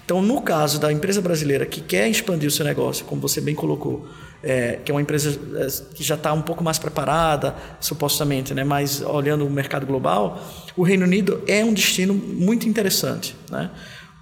Então, 0.05 0.23
no 0.23 0.41
caso 0.41 0.79
da 0.79 0.93
empresa 0.93 1.21
brasileira 1.21 1.67
que 1.67 1.81
quer 1.81 2.09
expandir 2.09 2.49
o 2.49 2.51
seu 2.51 2.65
negócio, 2.65 3.05
como 3.05 3.21
você 3.21 3.41
bem 3.41 3.55
colocou, 3.55 4.07
é, 4.43 4.79
que 4.85 4.93
é 4.93 4.95
uma 4.95 5.01
empresa 5.01 5.37
é, 5.57 5.95
que 5.95 6.05
já 6.05 6.15
está 6.15 6.33
um 6.33 6.43
pouco 6.43 6.63
mais 6.63 6.79
preparada, 6.79 7.57
supostamente, 7.81 8.55
né, 8.55 8.63
mas 8.63 9.01
olhando 9.01 9.45
o 9.45 9.51
mercado 9.51 9.85
global, 9.85 10.41
o 10.77 10.85
Reino 10.85 11.05
Unido 11.05 11.43
é 11.49 11.65
um 11.65 11.73
destino 11.73 12.15
muito 12.15 12.69
interessante. 12.69 13.35
Né? 13.51 13.69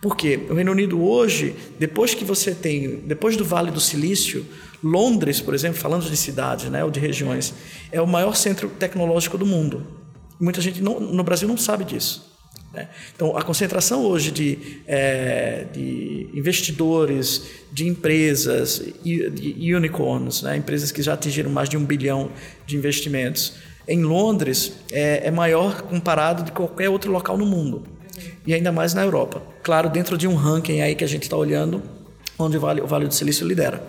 Porque 0.01 0.47
o 0.49 0.55
Reino 0.55 0.73
Unido 0.73 1.03
hoje, 1.03 1.55
depois 1.79 2.14
que 2.14 2.25
você 2.25 2.55
tem, 2.55 3.01
depois 3.07 3.37
do 3.37 3.44
Vale 3.44 3.70
do 3.70 3.81
Silício, 3.81 4.47
Londres, 4.85 5.40
por 5.40 5.55
exemplo, 5.55 5.79
falando 5.79 6.05
de 6.09 6.16
cidades, 6.16 6.66
né, 6.66 6.85
ou 6.85 6.90
de 6.90 7.01
regiões, 7.01 7.55
é 7.90 8.01
o 8.03 8.07
maior 8.07 8.37
centro 8.37 8.68
tecnológico 8.68 9.38
do 9.38 9.47
mundo. 9.47 9.87
Muita 10.38 10.61
gente 10.61 10.83
não, 10.83 11.01
no 11.01 11.25
Brasil 11.25 11.49
não 11.49 11.57
sabe 11.57 11.85
disso. 11.85 12.35
Né? 12.70 12.88
Então, 13.14 13.35
a 13.35 13.42
concentração 13.42 14.05
hoje 14.05 14.31
de, 14.31 14.83
é, 14.87 15.64
de 15.73 16.29
investidores, 16.35 17.44
de 17.73 17.87
empresas, 17.87 18.83
de 19.03 19.75
unicorns, 19.75 20.42
né, 20.42 20.57
empresas 20.57 20.92
que 20.92 21.01
já 21.01 21.14
atingiram 21.14 21.51
mais 21.51 21.68
de 21.68 21.79
um 21.79 21.85
bilhão 21.85 22.31
de 22.66 22.77
investimentos, 22.77 23.55
em 23.88 24.03
Londres 24.03 24.73
é, 24.92 25.29
é 25.29 25.31
maior 25.31 25.83
comparado 25.83 26.42
de 26.42 26.53
qualquer 26.53 26.90
outro 26.90 27.11
local 27.11 27.38
no 27.38 27.47
mundo 27.47 27.85
e 28.47 28.53
ainda 28.53 28.70
mais 28.70 28.92
na 28.92 29.03
Europa. 29.03 29.42
Claro, 29.62 29.88
dentro 29.88 30.18
de 30.18 30.29
um 30.29 30.35
ranking 30.35 30.81
aí 30.81 30.94
que 30.94 31.05
a 31.05 31.07
gente 31.07 31.23
está 31.23 31.37
olhando, 31.37 31.83
onde 32.38 32.59
o 32.59 32.61
Vale, 32.61 32.81
o 32.83 32.87
vale 32.87 33.07
do 33.07 33.14
Silício 33.14 33.47
lidera. 33.47 33.83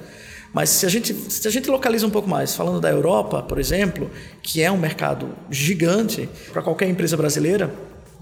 Mas 0.55 0.69
se 0.69 0.85
a, 0.85 0.89
gente, 0.89 1.13
se 1.13 1.45
a 1.45 1.51
gente 1.51 1.69
localiza 1.69 2.07
um 2.07 2.09
pouco 2.09 2.29
mais, 2.29 2.55
falando 2.55 2.79
da 2.79 2.89
Europa, 2.89 3.43
por 3.43 3.59
exemplo, 3.59 4.09
que 4.41 4.63
é 4.63 4.71
um 4.71 4.77
mercado 4.77 5.35
gigante 5.51 6.29
para 6.53 6.61
qualquer 6.61 6.87
empresa 6.87 7.17
brasileira, 7.17 7.73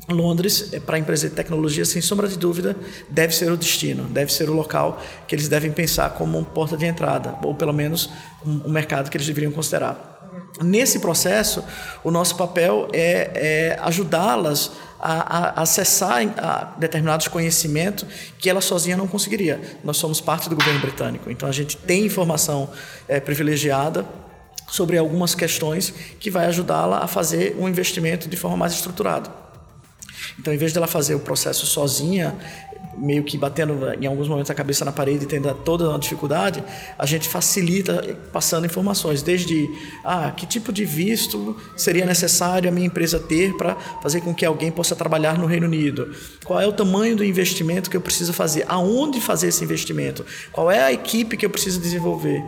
Londres, 0.10 0.74
é, 0.74 0.80
para 0.80 0.96
a 0.96 1.00
empresa 1.00 1.30
de 1.30 1.36
tecnologia, 1.36 1.86
sem 1.86 2.02
sombra 2.02 2.28
de 2.28 2.36
dúvida, 2.36 2.76
deve 3.08 3.36
ser 3.36 3.52
o 3.52 3.56
destino, 3.56 4.06
deve 4.06 4.34
ser 4.34 4.50
o 4.50 4.54
local 4.54 5.00
que 5.28 5.36
eles 5.36 5.48
devem 5.48 5.72
pensar 5.72 6.10
como 6.16 6.40
uma 6.40 6.44
porta 6.44 6.76
de 6.76 6.88
entrada, 6.88 7.36
ou 7.44 7.54
pelo 7.54 7.72
menos 7.72 8.10
um, 8.44 8.62
um 8.66 8.72
mercado 8.72 9.12
que 9.12 9.18
eles 9.18 9.28
deveriam 9.28 9.52
considerar. 9.52 10.42
Nesse 10.60 11.02
processo, 11.02 11.64
o 12.04 12.10
nosso 12.10 12.36
papel 12.36 12.88
é, 12.92 13.30
é 13.36 13.80
ajudá-las 13.84 14.72
a, 15.04 15.60
a 15.60 15.62
acessar 15.62 16.22
a 16.38 16.76
determinados 16.78 17.28
conhecimentos 17.28 18.06
que 18.40 18.50
ela 18.50 18.62
sozinha 18.62 18.96
não 18.96 19.08
conseguiria. 19.08 19.60
Nós 19.84 19.98
somos 19.98 20.22
parte 20.22 20.50
do 20.50 20.56
governo 20.56 20.80
britânico, 20.80 21.30
então 21.30 21.50
a 21.50 21.52
gente 21.52 21.76
tem 21.76 22.06
informação 22.06 22.70
é, 23.08 23.20
privilegiada 23.20 24.06
sobre 24.68 24.98
algumas 24.98 25.36
questões 25.36 25.94
que 26.20 26.32
vai 26.32 26.46
ajudá-la 26.46 27.00
a 27.00 27.08
fazer 27.08 27.56
um 27.60 27.68
investimento 27.68 28.30
de 28.30 28.38
forma 28.38 28.58
mais 28.58 28.74
estruturada. 28.74 29.30
Então, 30.40 30.54
em 30.54 30.58
vez 30.58 30.72
dela 30.72 30.88
fazer 30.88 31.16
o 31.16 31.20
processo 31.20 31.66
sozinha, 31.66 32.36
meio 32.98 33.24
que 33.24 33.38
batendo 33.38 33.94
em 34.00 34.06
alguns 34.06 34.28
momentos 34.28 34.50
a 34.50 34.54
cabeça 34.54 34.86
na 34.86 34.92
parede 34.92 35.26
e 35.26 35.28
tendo 35.28 35.54
toda 35.56 35.94
a 35.94 35.98
dificuldade, 35.98 36.64
a 36.98 37.06
gente 37.06 37.28
facilita 37.28 38.18
passando 38.32 38.66
informações, 38.66 39.22
desde 39.22 39.70
ah, 40.04 40.32
que 40.32 40.46
tipo 40.46 40.72
de 40.72 40.86
visto 40.86 41.56
seria 41.76 42.06
necessário 42.06 42.70
a 42.70 42.72
minha 42.72 42.88
empresa 42.88 43.20
ter 43.20 43.56
para 43.58 43.76
fazer 44.02 44.22
com 44.22 44.34
que 44.34 44.46
alguém 44.46 44.72
possa 44.72 44.96
trabalhar 44.96 45.38
no 45.38 45.46
Reino 45.46 45.68
Unido, 45.68 46.14
qual 46.44 46.60
é 46.60 46.68
o 46.68 46.74
tamanho 46.74 47.16
do 47.16 47.24
investimento 47.24 47.90
que 47.90 47.98
eu 47.98 48.02
preciso 48.02 48.34
fazer, 48.34 48.66
aonde 48.68 49.20
fazer 49.20 49.48
esse 49.48 49.64
investimento, 49.64 50.26
qual 50.52 50.70
é 50.70 50.84
a 50.84 50.92
equipe 50.92 51.38
que 51.38 51.46
eu 51.46 51.50
preciso 51.50 51.80
desenvolver 51.80 52.44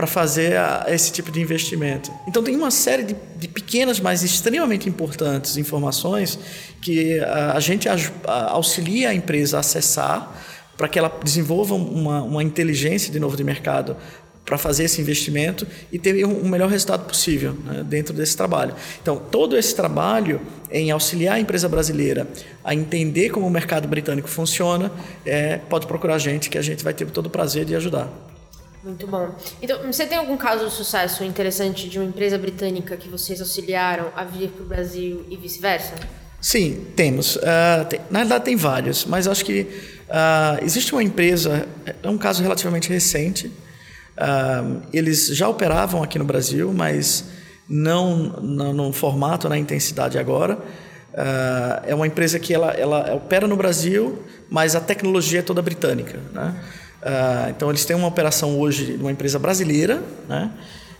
para 0.00 0.06
fazer 0.06 0.56
a, 0.56 0.86
esse 0.88 1.12
tipo 1.12 1.30
de 1.30 1.42
investimento. 1.42 2.10
Então 2.26 2.42
tem 2.42 2.56
uma 2.56 2.70
série 2.70 3.02
de, 3.02 3.14
de 3.36 3.46
pequenas, 3.46 4.00
mas 4.00 4.22
extremamente 4.22 4.88
importantes 4.88 5.58
informações 5.58 6.38
que 6.80 7.20
a, 7.20 7.52
a 7.52 7.60
gente 7.60 7.86
a, 7.86 7.98
auxilia 8.48 9.10
a 9.10 9.14
empresa 9.14 9.58
a 9.58 9.60
acessar 9.60 10.42
para 10.74 10.88
que 10.88 10.98
ela 10.98 11.12
desenvolva 11.22 11.74
uma, 11.74 12.22
uma 12.22 12.42
inteligência 12.42 13.12
de 13.12 13.20
novo 13.20 13.36
de 13.36 13.44
mercado 13.44 13.94
para 14.42 14.56
fazer 14.56 14.84
esse 14.84 15.02
investimento 15.02 15.66
e 15.92 15.98
ter 15.98 16.24
um 16.24 16.48
melhor 16.48 16.70
resultado 16.70 17.06
possível 17.06 17.52
né, 17.62 17.84
dentro 17.86 18.14
desse 18.14 18.34
trabalho. 18.34 18.74
Então, 19.02 19.20
todo 19.30 19.54
esse 19.54 19.76
trabalho 19.76 20.40
em 20.70 20.90
auxiliar 20.90 21.34
a 21.34 21.40
empresa 21.40 21.68
brasileira 21.68 22.26
a 22.64 22.74
entender 22.74 23.28
como 23.28 23.46
o 23.46 23.50
mercado 23.50 23.86
britânico 23.86 24.30
funciona, 24.30 24.90
é, 25.26 25.58
pode 25.58 25.86
procurar 25.86 26.14
a 26.14 26.18
gente, 26.18 26.48
que 26.48 26.56
a 26.56 26.62
gente 26.62 26.82
vai 26.82 26.94
ter 26.94 27.04
todo 27.10 27.26
o 27.26 27.30
prazer 27.30 27.66
de 27.66 27.76
ajudar. 27.76 28.10
Muito 28.82 29.06
bom. 29.06 29.34
Então, 29.60 29.78
você 29.82 30.06
tem 30.06 30.16
algum 30.16 30.36
caso 30.36 30.66
de 30.66 30.72
sucesso 30.72 31.22
interessante 31.22 31.88
de 31.88 31.98
uma 31.98 32.08
empresa 32.08 32.38
britânica 32.38 32.96
que 32.96 33.08
vocês 33.08 33.40
auxiliaram 33.40 34.10
a 34.16 34.24
vir 34.24 34.48
para 34.48 34.62
o 34.62 34.66
Brasil 34.66 35.26
e 35.28 35.36
vice-versa? 35.36 35.94
Sim, 36.40 36.86
temos. 36.96 37.36
Uh, 37.36 37.84
tem, 37.88 38.00
na 38.10 38.20
verdade, 38.20 38.44
tem 38.44 38.56
vários, 38.56 39.04
mas 39.04 39.28
acho 39.28 39.44
que 39.44 39.62
uh, 40.08 40.64
existe 40.64 40.92
uma 40.92 41.02
empresa, 41.02 41.68
é 42.02 42.08
um 42.08 42.16
caso 42.16 42.42
relativamente 42.42 42.88
recente. 42.88 43.48
Uh, 44.16 44.80
eles 44.92 45.26
já 45.28 45.46
operavam 45.46 46.02
aqui 46.02 46.18
no 46.18 46.24
Brasil, 46.24 46.72
mas 46.72 47.26
não, 47.68 48.16
não 48.40 48.72
no 48.72 48.92
formato, 48.94 49.48
na 49.48 49.58
intensidade 49.58 50.18
agora. 50.18 50.58
é 51.86 51.94
uma 51.94 52.06
empresa 52.06 52.38
que 52.38 52.54
ela, 52.54 52.72
ela 52.72 53.14
opera 53.14 53.46
no 53.46 53.56
Brasil, 53.56 54.22
mas 54.48 54.74
a 54.74 54.80
tecnologia 54.80 55.40
é 55.40 55.42
toda 55.42 55.60
britânica. 55.60 56.18
Né? 56.32 56.54
Uh, 57.02 57.50
então, 57.50 57.70
eles 57.70 57.84
têm 57.84 57.96
uma 57.96 58.08
operação 58.08 58.58
hoje 58.58 58.96
de 58.96 59.02
uma 59.02 59.10
empresa 59.10 59.38
brasileira, 59.38 60.02
né? 60.28 60.50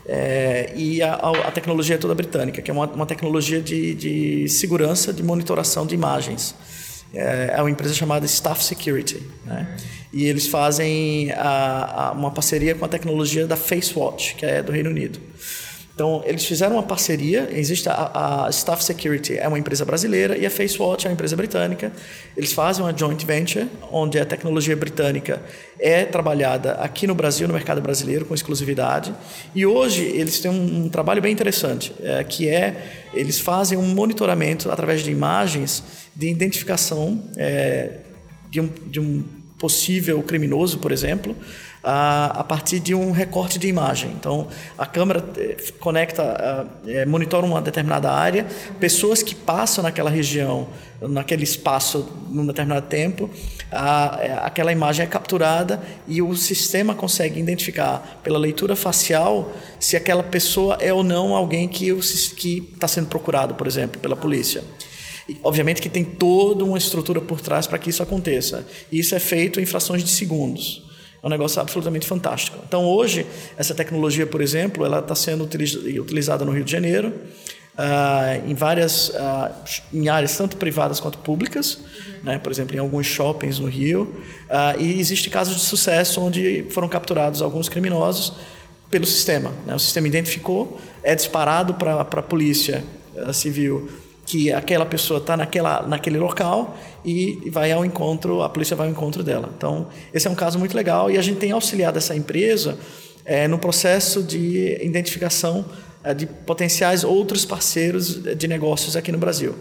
É, 0.05 0.73
e 0.75 1.01
a, 1.01 1.13
a, 1.13 1.51
tecnologia 1.51 1.95
é 1.95 1.97
toda 1.97 2.15
britânica, 2.15 2.61
que 2.61 2.71
é 2.71 2.73
uma, 2.73 2.87
uma 2.87 3.05
tecnologia 3.05 3.61
de, 3.61 3.93
de, 3.93 4.49
segurança, 4.49 5.13
de 5.13 5.21
monitoração 5.21 5.85
de 5.85 5.93
imagens. 5.93 6.55
É, 7.13 7.53
é 7.55 7.61
uma 7.61 7.69
empresa 7.69 7.93
chamada 7.93 8.25
Staff 8.25 8.63
Security. 8.63 9.21
Né? 9.45 9.77
E 10.11 10.25
eles 10.25 10.47
fazem 10.47 11.31
a, 11.33 12.07
a, 12.07 12.11
uma 12.13 12.31
parceria 12.31 12.73
com 12.73 12.83
a 12.83 12.87
tecnologia 12.87 13.45
da 13.45 13.55
FaceWatch, 13.55 14.35
que 14.35 14.45
é 14.45 14.63
do 14.63 14.71
Reino 14.71 14.89
Unido. 14.89 15.19
Então, 15.93 16.23
eles 16.25 16.45
fizeram 16.45 16.75
uma 16.75 16.83
parceria. 16.83 17.49
Existe 17.51 17.89
a, 17.89 18.45
a, 18.45 18.49
Staff 18.49 18.83
Security, 18.83 19.37
é 19.37 19.47
uma 19.47 19.59
empresa 19.59 19.83
brasileira, 19.83 20.37
e 20.37 20.45
a 20.45 20.49
FaceWatch 20.49 21.05
é 21.05 21.09
uma 21.09 21.13
empresa 21.13 21.35
britânica. 21.35 21.91
Eles 22.35 22.53
fazem 22.53 22.83
uma 22.83 22.97
joint 22.97 23.23
venture, 23.25 23.67
onde 23.91 24.17
a 24.17 24.25
tecnologia 24.25 24.75
britânica 24.75 25.41
é 25.79 26.05
trabalhada 26.05 26.73
aqui 26.73 27.05
no 27.05 27.13
Brasil, 27.13 27.47
no 27.47 27.53
mercado 27.53 27.81
brasileiro, 27.81 28.25
com 28.25 28.33
exclusividade. 28.33 29.13
E 29.53 29.65
hoje 29.65 30.03
eles 30.03 30.39
têm 30.39 30.49
um, 30.49 30.85
um 30.85 30.89
trabalho 30.89 31.21
bem 31.21 31.33
interessante, 31.33 31.93
é, 32.01 32.23
que 32.23 32.47
é 32.47 33.09
eles 33.13 33.39
fazem 33.39 33.77
um 33.77 33.93
monitoramento 33.93 34.71
através 34.71 35.03
de 35.03 35.11
imagens 35.11 35.83
de 36.15 36.29
identificação 36.29 37.23
é, 37.35 37.97
de, 38.49 38.61
um, 38.61 38.69
de 38.87 38.99
um 38.99 39.23
possível 39.59 40.23
criminoso, 40.23 40.79
por 40.79 40.91
exemplo 40.91 41.35
a, 41.83 42.41
a 42.41 42.43
partir 42.43 42.79
de 42.79 42.93
um 42.93 43.11
recorte 43.11 43.57
de 43.57 43.67
imagem. 43.67 44.11
Então, 44.11 44.47
a 44.77 44.85
câmera 44.85 45.23
eh, 45.37 45.57
conecta, 45.79 46.67
é, 46.85 47.05
monitora 47.05 47.45
uma 47.45 47.61
determinada 47.61 48.11
área, 48.11 48.45
pessoas 48.79 49.23
que 49.23 49.33
passam 49.33 49.83
naquela 49.83 50.09
região, 50.09 50.67
naquele 51.01 51.43
espaço, 51.43 52.07
num 52.29 52.45
determinado 52.45 52.85
tempo, 52.85 53.29
a, 53.71 54.45
aquela 54.45 54.71
imagem 54.71 55.03
é 55.03 55.07
capturada 55.07 55.81
e 56.07 56.21
o 56.21 56.35
sistema 56.35 56.93
consegue 56.93 57.39
identificar 57.39 58.19
pela 58.23 58.37
leitura 58.37 58.75
facial 58.75 59.51
se 59.79 59.97
aquela 59.97 60.21
pessoa 60.21 60.77
é 60.79 60.93
ou 60.93 61.03
não 61.03 61.35
alguém 61.35 61.67
que 61.67 61.89
está 61.89 62.87
sendo 62.87 63.07
procurado, 63.07 63.55
por 63.55 63.65
exemplo, 63.65 63.99
pela 63.99 64.15
polícia. 64.15 64.63
Obviamente 65.43 65.81
que 65.81 65.89
tem 65.89 66.03
toda 66.03 66.63
uma 66.63 66.77
estrutura 66.77 67.21
por 67.21 67.41
trás 67.41 67.65
para 67.65 67.79
que 67.79 67.89
isso 67.89 68.03
aconteça. 68.03 68.67
Isso 68.91 69.15
é 69.15 69.19
feito 69.19 69.59
em 69.59 69.65
frações 69.65 70.03
de 70.03 70.09
segundos. 70.09 70.90
É 71.23 71.27
um 71.27 71.29
negócio 71.29 71.61
absolutamente 71.61 72.07
fantástico. 72.07 72.57
Então, 72.67 72.83
hoje, 72.85 73.27
essa 73.55 73.75
tecnologia, 73.75 74.25
por 74.25 74.41
exemplo, 74.41 74.85
ela 74.85 74.99
está 74.99 75.13
sendo 75.13 75.43
utilizada 75.43 76.43
no 76.43 76.51
Rio 76.51 76.63
de 76.63 76.71
Janeiro, 76.71 77.13
uh, 77.77 78.49
em 78.49 78.55
várias 78.55 79.09
uh, 79.09 79.53
em 79.93 80.09
áreas 80.09 80.35
tanto 80.35 80.57
privadas 80.57 80.99
quanto 80.99 81.19
públicas, 81.19 81.75
uhum. 81.75 82.13
né? 82.23 82.39
por 82.39 82.51
exemplo, 82.51 82.75
em 82.75 82.79
alguns 82.79 83.05
shoppings 83.05 83.59
no 83.59 83.67
Rio. 83.67 84.03
Uh, 84.49 84.81
e 84.81 84.99
existe 84.99 85.29
casos 85.29 85.55
de 85.55 85.61
sucesso 85.61 86.21
onde 86.21 86.65
foram 86.71 86.89
capturados 86.89 87.41
alguns 87.41 87.69
criminosos 87.69 88.33
pelo 88.89 89.05
sistema. 89.05 89.51
Né? 89.65 89.75
O 89.75 89.79
sistema 89.79 90.07
identificou, 90.07 90.79
é 91.03 91.15
disparado 91.15 91.75
para 91.75 92.01
a 92.01 92.23
polícia 92.23 92.83
civil 93.33 93.89
que 94.31 94.49
aquela 94.49 94.85
pessoa 94.85 95.17
está 95.17 95.35
naquela, 95.35 95.85
naquele 95.85 96.17
local 96.17 96.77
e 97.03 97.49
vai 97.51 97.69
ao 97.69 97.83
encontro, 97.83 98.41
a 98.41 98.47
polícia 98.47 98.77
vai 98.77 98.87
ao 98.87 98.91
encontro 98.93 99.21
dela. 99.21 99.51
Então, 99.57 99.89
esse 100.13 100.25
é 100.25 100.31
um 100.31 100.35
caso 100.35 100.57
muito 100.57 100.73
legal 100.73 101.11
e 101.11 101.17
a 101.17 101.21
gente 101.21 101.37
tem 101.37 101.51
auxiliado 101.51 101.97
essa 101.97 102.15
empresa 102.15 102.79
é, 103.25 103.45
no 103.45 103.59
processo 103.59 104.23
de 104.23 104.79
identificação 104.81 105.65
é, 106.01 106.13
de 106.13 106.25
potenciais 106.25 107.03
outros 107.03 107.43
parceiros 107.43 108.23
de 108.23 108.47
negócios 108.47 108.95
aqui 108.95 109.11
no 109.11 109.17
Brasil. 109.17 109.53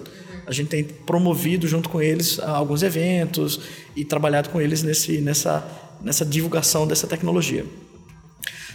A 0.46 0.52
gente 0.52 0.68
tem 0.68 0.84
promovido 0.84 1.66
junto 1.66 1.88
com 1.88 2.00
eles 2.00 2.38
alguns 2.38 2.84
eventos 2.84 3.60
e 3.96 4.04
trabalhado 4.04 4.50
com 4.50 4.60
eles 4.60 4.84
nesse, 4.84 5.20
nessa, 5.20 5.66
nessa 6.00 6.24
divulgação 6.24 6.86
dessa 6.86 7.08
tecnologia. 7.08 7.66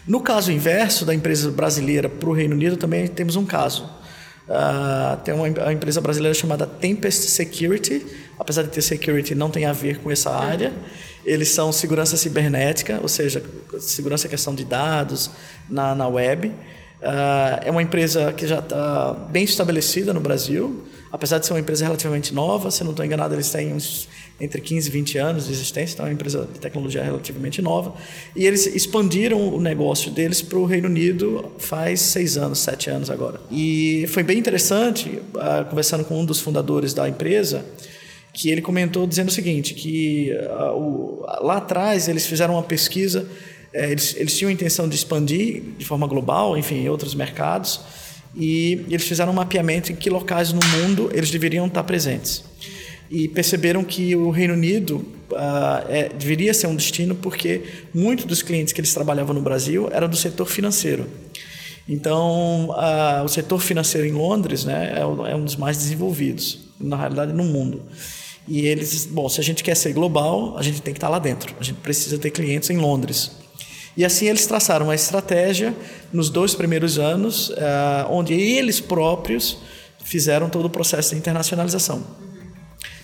No 0.06 0.20
caso 0.20 0.52
inverso 0.52 1.06
da 1.06 1.16
empresa 1.16 1.50
brasileira 1.52 2.10
para 2.10 2.28
o 2.28 2.34
Reino 2.34 2.54
Unido, 2.54 2.76
também 2.76 3.08
temos 3.08 3.38
um 3.38 3.46
caso. 3.46 3.90
Uh, 4.48 5.18
tem 5.24 5.34
uma, 5.34 5.48
uma, 5.48 5.74
empresa 5.74 6.00
brasileira 6.00 6.34
chamada 6.34 6.68
Tempest 6.68 7.30
Security. 7.30 8.06
Apesar 8.38 8.64
de 8.64 8.70
ter 8.70 8.82
security, 8.82 9.34
não 9.34 9.50
tem 9.50 9.66
a 9.66 9.74
ver 9.74 10.00
com 10.00 10.12
essa 10.12 10.30
área. 10.32 10.72
Eles 11.26 11.50
são 11.50 11.72
segurança 11.72 12.16
cibernética, 12.16 13.00
ou 13.02 13.08
seja, 13.08 13.44
segurança 13.80 14.28
questão 14.28 14.54
de 14.54 14.64
dados 14.64 15.32
na, 15.70 15.96
na 15.96 16.08
web. 16.08 16.48
Uh, 16.48 16.54
é 17.64 17.72
uma 17.72 17.82
empresa 17.82 18.32
que 18.34 18.48
já 18.48 18.60
está 18.60 19.14
bem 19.30 19.44
estabelecida 19.44 20.14
no 20.14 20.20
Brasil. 20.20 20.84
Apesar 21.12 21.40
de 21.40 21.46
ser 21.46 21.54
uma 21.54 21.60
empresa 21.60 21.86
relativamente 21.86 22.34
nova, 22.34 22.70
se 22.70 22.84
não 22.84 22.92
estou 22.92 23.06
enganado, 23.06 23.34
eles 23.34 23.50
têm 23.50 23.74
uns 23.74 24.08
entre 24.40 24.60
15 24.60 24.90
e 24.90 24.92
20 24.92 25.18
anos 25.18 25.46
de 25.46 25.54
existência, 25.54 25.94
então 25.94 26.06
é 26.06 26.10
uma 26.10 26.14
empresa 26.14 26.48
de 26.52 26.60
tecnologia 26.60 27.02
relativamente 27.02 27.62
nova. 27.62 27.94
E 28.36 28.46
eles 28.46 28.66
expandiram 28.66 29.56
o 29.56 29.62
negócio 29.62 30.12
deles 30.12 30.42
para 30.42 30.60
o 30.60 30.66
Reino 30.66 30.88
Unido 30.88 31.54
faz 31.58 32.02
seis 32.02 32.38
anos, 32.38 32.60
sete 32.60 32.90
anos 32.90 33.10
agora. 33.10 33.40
E 33.50 34.06
foi 34.10 34.24
bem 34.24 34.38
interessante, 34.38 35.10
uh, 35.10 35.66
conversando 35.70 36.04
com 36.04 36.20
um 36.20 36.26
dos 36.26 36.40
fundadores 36.40 36.94
da 36.94 37.08
empresa, 37.08 37.66
que 38.34 38.50
ele 38.50 38.62
comentou 38.62 39.08
dizendo 39.08 39.30
o 39.30 39.32
seguinte, 39.32 39.74
que 39.74 40.32
uh, 40.34 40.78
o, 40.78 41.26
lá 41.42 41.58
atrás 41.58 42.10
eles 42.10 42.26
fizeram 42.26 42.56
uma 42.56 42.64
pesquisa, 42.64 43.26
eh, 43.72 43.92
eles, 43.92 44.14
eles 44.18 44.38
tinham 44.38 44.50
a 44.50 44.54
intenção 44.54 44.90
de 44.90 44.96
expandir 44.96 45.64
de 45.78 45.86
forma 45.86 46.06
global, 46.06 46.58
enfim, 46.58 46.76
em 46.76 46.90
outros 46.90 47.16
mercados, 47.16 47.80
e 48.36 48.86
eles 48.90 49.08
fizeram 49.08 49.32
um 49.32 49.36
mapeamento 49.36 49.94
em 49.94 49.96
que 49.96 50.10
locais 50.10 50.52
no 50.52 50.60
mundo 50.78 51.10
eles 51.14 51.32
deveriam 51.32 51.68
estar 51.68 51.86
presentes 51.86 52.44
e 53.10 53.28
perceberam 53.28 53.84
que 53.84 54.16
o 54.16 54.30
Reino 54.30 54.54
Unido 54.54 55.06
uh, 55.32 55.90
é, 55.90 56.10
deveria 56.10 56.54
ser 56.54 56.68
um 56.68 56.76
destino 56.76 57.16
porque 57.16 57.64
muitos 57.94 58.26
dos 58.26 58.42
clientes 58.42 58.74
que 58.74 58.80
eles 58.80 58.94
trabalhavam 58.94 59.34
no 59.34 59.42
Brasil 59.42 59.90
eram 59.92 60.08
do 60.08 60.16
setor 60.16 60.48
financeiro. 60.48 61.08
Então, 61.88 62.70
uh, 62.70 63.24
o 63.24 63.28
setor 63.28 63.60
financeiro 63.60 64.08
em 64.08 64.12
Londres 64.12 64.66
né, 64.66 64.96
é, 64.96 65.02
é, 65.02 65.36
um 65.36 65.44
dos 65.44 65.56
mais 65.56 65.78
desenvolvidos, 65.78 66.60
na 66.80 66.98
realidade, 66.98 67.32
no 67.32 67.44
mundo. 67.44 67.84
E 68.48 68.66
eles, 68.66 69.06
bom, 69.06 69.30
se 69.30 69.40
a 69.40 69.44
gente 69.44 69.64
quer 69.64 69.76
ser 69.76 69.94
global, 69.94 70.58
a 70.58 70.64
gente 70.64 70.82
tem 70.82 70.94
que 70.94 70.98
estar 70.98 71.10
lá 71.10 71.20
dentro. 71.20 71.56
A 71.60 71.64
gente 71.64 71.78
precisa 71.78 72.18
ter 72.18 72.32
clientes 72.32 72.70
em 72.70 72.78
Londres. 72.78 73.32
E 73.98 74.04
assim 74.04 74.28
eles 74.28 74.46
traçaram 74.46 74.88
uma 74.88 74.96
estratégia 74.96 75.74
nos 76.12 76.30
dois 76.30 76.54
primeiros 76.54 77.00
anos, 77.00 77.50
uh, 77.50 78.10
onde 78.10 78.34
eles 78.34 78.80
próprios 78.80 79.58
fizeram 80.04 80.50
todo 80.50 80.66
o 80.66 80.70
processo 80.70 81.12
de 81.12 81.18
internacionalização. 81.18 82.04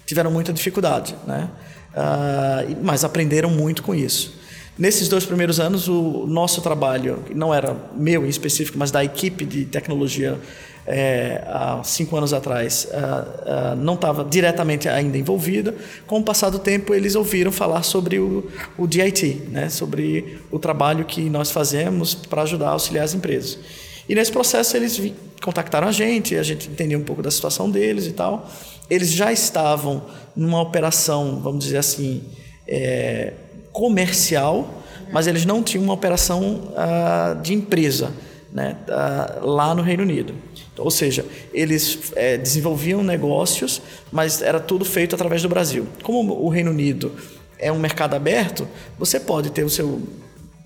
Tiveram 0.05 0.31
muita 0.31 0.51
dificuldade, 0.51 1.15
né? 1.25 1.49
Uh, 1.93 2.77
mas 2.81 3.03
aprenderam 3.03 3.49
muito 3.49 3.83
com 3.83 3.93
isso. 3.93 4.39
Nesses 4.77 5.09
dois 5.09 5.25
primeiros 5.25 5.59
anos, 5.59 5.87
o 5.87 6.25
nosso 6.25 6.61
trabalho, 6.61 7.23
não 7.35 7.53
era 7.53 7.75
meu 7.93 8.25
em 8.25 8.29
específico, 8.29 8.77
mas 8.77 8.89
da 8.89 9.03
equipe 9.03 9.45
de 9.45 9.65
tecnologia 9.65 10.39
é, 10.87 11.43
há 11.45 11.81
cinco 11.83 12.15
anos 12.17 12.33
atrás, 12.33 12.87
uh, 12.89 13.73
uh, 13.73 13.75
não 13.75 13.93
estava 13.93 14.23
diretamente 14.23 14.89
ainda 14.89 15.17
envolvida. 15.17 15.75
Com 16.07 16.19
o 16.19 16.23
passar 16.23 16.49
do 16.49 16.59
tempo, 16.59 16.93
eles 16.93 17.15
ouviram 17.15 17.51
falar 17.51 17.83
sobre 17.83 18.19
o, 18.19 18.49
o 18.77 18.87
DIT, 18.87 19.49
né? 19.49 19.69
sobre 19.69 20.39
o 20.49 20.57
trabalho 20.57 21.05
que 21.05 21.29
nós 21.29 21.51
fazemos 21.51 22.15
para 22.15 22.41
ajudar 22.43 22.69
a 22.69 22.71
auxiliar 22.71 23.05
as 23.05 23.13
empresas. 23.13 23.59
E 24.07 24.15
nesse 24.15 24.31
processo, 24.31 24.75
eles 24.75 24.99
contactaram 25.41 25.87
a 25.87 25.91
gente, 25.91 26.35
a 26.35 26.43
gente 26.43 26.69
entendeu 26.69 26.99
um 26.99 27.03
pouco 27.03 27.21
da 27.21 27.31
situação 27.31 27.69
deles 27.69 28.05
e 28.05 28.11
tal. 28.11 28.49
Eles 28.89 29.11
já 29.11 29.31
estavam 29.31 30.05
numa 30.35 30.61
operação, 30.61 31.39
vamos 31.41 31.63
dizer 31.63 31.77
assim, 31.77 32.23
é, 32.67 33.33
comercial, 33.71 34.81
mas 35.11 35.27
eles 35.27 35.45
não 35.45 35.61
tinham 35.63 35.83
uma 35.83 35.93
operação 35.93 36.71
uh, 36.71 37.41
de 37.41 37.53
empresa 37.53 38.11
né, 38.51 38.77
uh, 38.87 39.45
lá 39.45 39.73
no 39.75 39.81
Reino 39.81 40.03
Unido. 40.03 40.33
Ou 40.77 40.89
seja, 40.89 41.25
eles 41.53 42.11
é, 42.15 42.37
desenvolviam 42.37 43.03
negócios, 43.03 43.81
mas 44.11 44.41
era 44.41 44.59
tudo 44.59 44.85
feito 44.85 45.13
através 45.13 45.41
do 45.41 45.49
Brasil. 45.49 45.87
Como 46.01 46.33
o 46.33 46.49
Reino 46.49 46.71
Unido 46.71 47.11
é 47.59 47.71
um 47.71 47.79
mercado 47.79 48.15
aberto, 48.15 48.67
você 48.97 49.19
pode 49.19 49.51
ter 49.51 49.63
o 49.63 49.69
seu, 49.69 50.01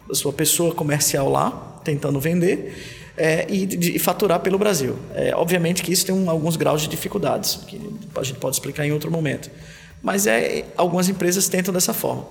a 0.09 0.13
sua 0.13 0.31
pessoa 0.31 0.73
comercial 0.73 1.29
lá, 1.29 1.79
tentando 1.83 2.19
vender, 2.19 3.04
é, 3.17 3.45
e, 3.49 3.65
de, 3.65 3.99
faturar 3.99 4.39
pelo 4.39 4.57
Brasil. 4.57 4.97
É, 5.13 5.33
obviamente 5.35 5.81
que 5.81 5.91
isso 5.91 6.05
tem 6.05 6.13
um, 6.13 6.29
alguns 6.29 6.55
graus 6.55 6.81
de 6.81 6.87
dificuldades, 6.87 7.59
que 7.67 7.79
a 8.15 8.23
gente 8.23 8.39
pode 8.39 8.55
explicar 8.55 8.85
em 8.85 8.91
outro 8.91 9.11
momento. 9.11 9.49
Mas 10.01 10.27
é, 10.27 10.65
algumas 10.77 11.09
empresas 11.09 11.47
tentam 11.47 11.73
dessa 11.73 11.93
forma. 11.93 12.27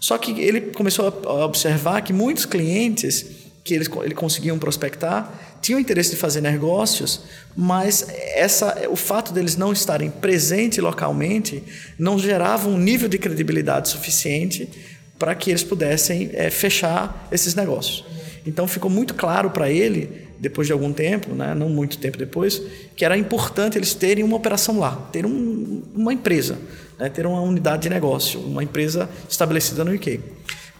Só 0.00 0.18
que 0.18 0.40
ele 0.40 0.60
começou 0.60 1.22
a 1.26 1.44
observar 1.44 2.00
que 2.02 2.12
muitos 2.12 2.44
clientes 2.44 3.24
que 3.64 3.74
eles, 3.74 3.88
ele 4.02 4.14
conseguiam 4.14 4.58
prospectar 4.58 5.32
tinham 5.60 5.78
interesse 5.78 6.10
de 6.10 6.16
fazer 6.16 6.40
negócios, 6.40 7.20
mas 7.56 8.08
essa, 8.34 8.88
o 8.90 8.96
fato 8.96 9.32
deles 9.32 9.56
não 9.56 9.72
estarem 9.72 10.10
presentes 10.10 10.78
localmente 10.78 11.62
não 11.96 12.18
gerava 12.18 12.68
um 12.68 12.76
nível 12.76 13.08
de 13.08 13.16
credibilidade 13.16 13.88
suficiente 13.88 14.68
para 15.16 15.36
que 15.36 15.50
eles 15.50 15.62
pudessem 15.62 16.30
é, 16.32 16.50
fechar 16.50 17.28
esses 17.30 17.54
negócios. 17.54 18.04
Então 18.46 18.66
ficou 18.66 18.90
muito 18.90 19.14
claro 19.14 19.50
para 19.50 19.70
ele, 19.70 20.26
depois 20.38 20.66
de 20.66 20.72
algum 20.72 20.92
tempo, 20.92 21.34
né, 21.34 21.54
não 21.54 21.68
muito 21.68 21.98
tempo 21.98 22.18
depois, 22.18 22.60
que 22.96 23.04
era 23.04 23.16
importante 23.16 23.78
eles 23.78 23.94
terem 23.94 24.24
uma 24.24 24.36
operação 24.36 24.78
lá, 24.78 24.96
ter 25.12 25.24
um, 25.24 25.82
uma 25.94 26.12
empresa, 26.12 26.58
né, 26.98 27.08
ter 27.08 27.26
uma 27.26 27.40
unidade 27.40 27.82
de 27.82 27.88
negócio, 27.88 28.40
uma 28.40 28.62
empresa 28.62 29.08
estabelecida 29.28 29.84
no 29.84 29.94
UK. 29.94 30.20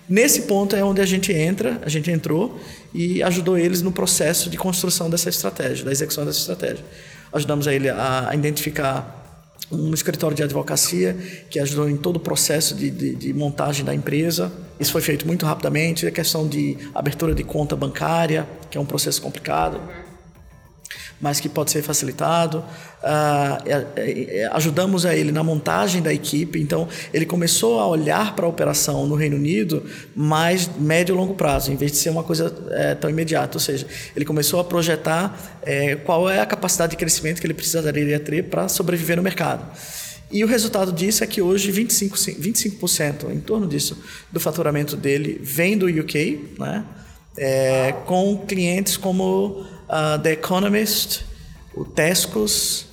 Nesse 0.09 0.43
ponto 0.43 0.75
é 0.75 0.83
onde 0.83 1.01
a 1.01 1.07
gente 1.07 1.33
entra, 1.33 1.81
a 1.85 1.89
gente 1.89 2.11
entrou 2.11 2.61
e 2.93 3.23
ajudou 3.23 3.57
eles 3.57 3.83
no 3.83 3.93
processo 3.93 4.51
de 4.51 4.57
construção 4.57 5.09
dessa 5.09 5.29
estratégia, 5.29 5.85
da 5.85 5.93
execução 5.93 6.27
dessa 6.27 6.41
estratégia. 6.41 6.85
Ajudamos 7.33 7.69
a 7.69 7.73
ele 7.73 7.89
a 7.89 8.31
identificar 8.35 9.22
um 9.71 9.95
escritório 9.95 10.37
de 10.37 10.43
advocacia 10.43 11.17
que 11.49 11.59
ajudou 11.59 11.89
em 11.89 11.97
todo 11.97 12.17
o 12.17 12.21
processo 12.21 12.75
de, 12.75 12.91
de, 12.91 13.15
de, 13.15 13.33
montagem 13.33 13.85
da 13.85 13.95
empresa. 13.95 14.53
Isso 14.79 14.93
foi 14.93 15.01
feito 15.01 15.27
muito 15.27 15.47
rapidamente. 15.47 16.07
A 16.07 16.11
questão 16.11 16.47
de 16.47 16.77
abertura 16.95 17.35
de 17.35 17.45
conta 17.45 17.77
bancária, 17.77 18.47
que 18.71 18.77
é 18.77 18.81
um 18.81 18.87
processo 18.87 19.23
complicado 19.23 19.81
mas 21.23 21.39
que 21.39 21.49
pode 21.49 21.71
ser 21.71 21.83
facilitado. 21.83 22.65
É, 23.97 24.49
ajudamos 24.53 25.07
a 25.07 25.15
ele 25.15 25.31
na 25.31 25.45
montagem 25.45 26.03
da 26.03 26.13
equipe, 26.13 26.61
então 26.61 26.89
ele 27.15 27.25
começou 27.25 27.79
a 27.79 27.87
olhar 27.87 28.35
para 28.35 28.45
a 28.45 28.49
operação 28.49 29.07
no 29.07 29.15
Reino 29.15 29.37
Unido 29.37 29.85
mais 30.17 30.69
médio 30.77 31.15
e 31.15 31.17
longo 31.17 31.35
prazo, 31.35 31.73
em 31.73 31.77
vez 31.77 31.93
de 31.93 31.99
ser 31.99 32.11
uma 32.11 32.25
coisa 32.25 32.53
é, 32.71 32.97
tão 32.97 33.09
imediata. 33.09 33.57
Ou 33.57 33.61
seja, 33.61 33.87
ele 34.17 34.25
começou 34.25 34.59
a 34.59 34.65
projetar 34.65 35.61
é, 35.63 35.95
qual 35.95 36.29
é 36.29 36.41
a 36.41 36.47
capacidade 36.47 36.91
de 36.91 36.97
crescimento 36.97 37.41
que 37.41 37.47
ele 37.47 37.55
precisaria 37.55 38.19
ter 38.19 38.43
para 38.45 38.69
sobreviver 38.69 39.17
no 39.17 39.23
mercado. 39.23 39.65
E 40.31 40.43
o 40.43 40.47
resultado 40.47 40.91
disso 40.91 41.23
é 41.23 41.27
que 41.27 41.41
hoje 41.41 41.71
25%, 41.71 42.41
25% 42.41 43.31
em 43.31 43.39
torno 43.39 43.69
disso, 43.69 44.03
do 44.33 44.41
faturamento 44.41 44.97
dele 44.97 45.39
vem 45.41 45.79
do 45.79 45.87
UK, 45.87 46.57
né? 46.59 46.85
É, 47.37 47.93
com 48.05 48.45
clientes 48.47 48.97
como 48.99 49.65
uh, 49.93 50.19
The 50.19 50.33
Economist, 50.33 51.25
o 51.75 51.85
Tescos, 51.85 52.87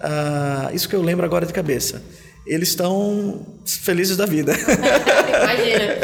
uh, 0.00 0.74
isso 0.74 0.88
que 0.88 0.96
eu 0.96 1.02
lembro 1.02 1.24
agora 1.24 1.46
de 1.46 1.52
cabeça. 1.52 2.02
Eles 2.46 2.70
estão 2.70 3.46
felizes 3.64 4.16
da 4.16 4.26
vida. 4.26 4.52
Imagina. 4.58 5.94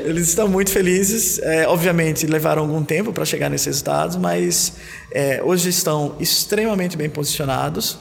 Eles 0.08 0.28
estão 0.28 0.48
muito 0.48 0.70
felizes. 0.70 1.38
É, 1.40 1.66
obviamente, 1.66 2.26
levaram 2.26 2.62
algum 2.62 2.82
tempo 2.82 3.12
para 3.12 3.24
chegar 3.24 3.50
nesses 3.50 3.66
resultados, 3.66 4.16
mas 4.16 4.74
é, 5.12 5.42
hoje 5.42 5.68
estão 5.68 6.16
extremamente 6.18 6.96
bem 6.96 7.10
posicionados. 7.10 7.98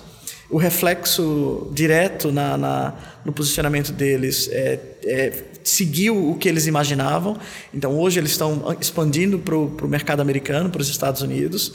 O 0.49 0.57
reflexo 0.57 1.69
direto 1.73 2.31
na, 2.31 2.55
na 2.55 2.93
no 3.25 3.33
posicionamento 3.33 3.91
deles 3.91 4.47
é, 4.51 4.79
é, 5.03 5.43
seguiu 5.65 6.31
o 6.31 6.35
que 6.35 6.47
eles 6.47 6.67
imaginavam. 6.67 7.37
Então, 7.73 7.99
hoje 7.99 8.19
eles 8.19 8.31
estão 8.31 8.75
expandindo 8.79 9.39
para 9.39 9.55
o 9.55 9.87
mercado 9.87 10.21
americano, 10.21 10.69
para 10.69 10.81
os 10.81 10.89
Estados 10.89 11.21
Unidos. 11.21 11.73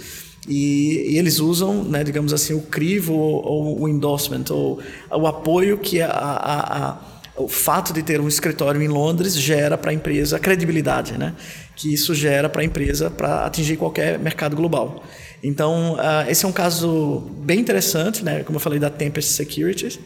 E, 0.49 1.13
e, 1.13 1.19
eles 1.19 1.39
usam, 1.39 1.85
né, 1.85 2.03
digamos 2.03 2.33
assim, 2.33 2.55
o 2.55 2.63
crivo 2.63 3.13
ou, 3.13 3.45
ou 3.45 3.81
o 3.83 3.89
endorsement, 3.89 4.45
ou 4.51 4.81
o 5.11 5.27
apoio 5.27 5.77
que 5.77 6.01
a, 6.01 6.09
a, 6.09 6.89
a, 6.89 6.99
o 7.37 7.49
fato 7.49 7.93
de 7.93 8.03
ter 8.03 8.21
um 8.21 8.29
escritório 8.29 8.81
em 8.81 8.89
Londres 8.89 9.35
gera 9.35 9.77
para 9.77 9.91
a 9.91 9.95
empresa, 9.95 10.37
a 10.37 10.39
credibilidade 10.39 11.19
né, 11.19 11.35
que 11.77 11.93
isso 11.93 12.15
gera 12.15 12.49
para 12.49 12.63
a 12.63 12.65
empresa 12.65 13.11
para 13.11 13.45
atingir 13.45 13.77
qualquer 13.77 14.19
mercado 14.19 14.57
global. 14.57 15.05
Então, 15.43 15.95
uh, 15.95 16.31
esse 16.31 16.45
é 16.45 16.49
um 16.49 16.53
caso 16.53 17.23
bem 17.39 17.61
interessante, 17.61 18.25
né, 18.25 18.43
como 18.43 18.57
eu 18.57 18.61
falei 18.61 18.79
da 18.79 18.91
Tempest 18.91 19.33
Securities, 19.33 19.99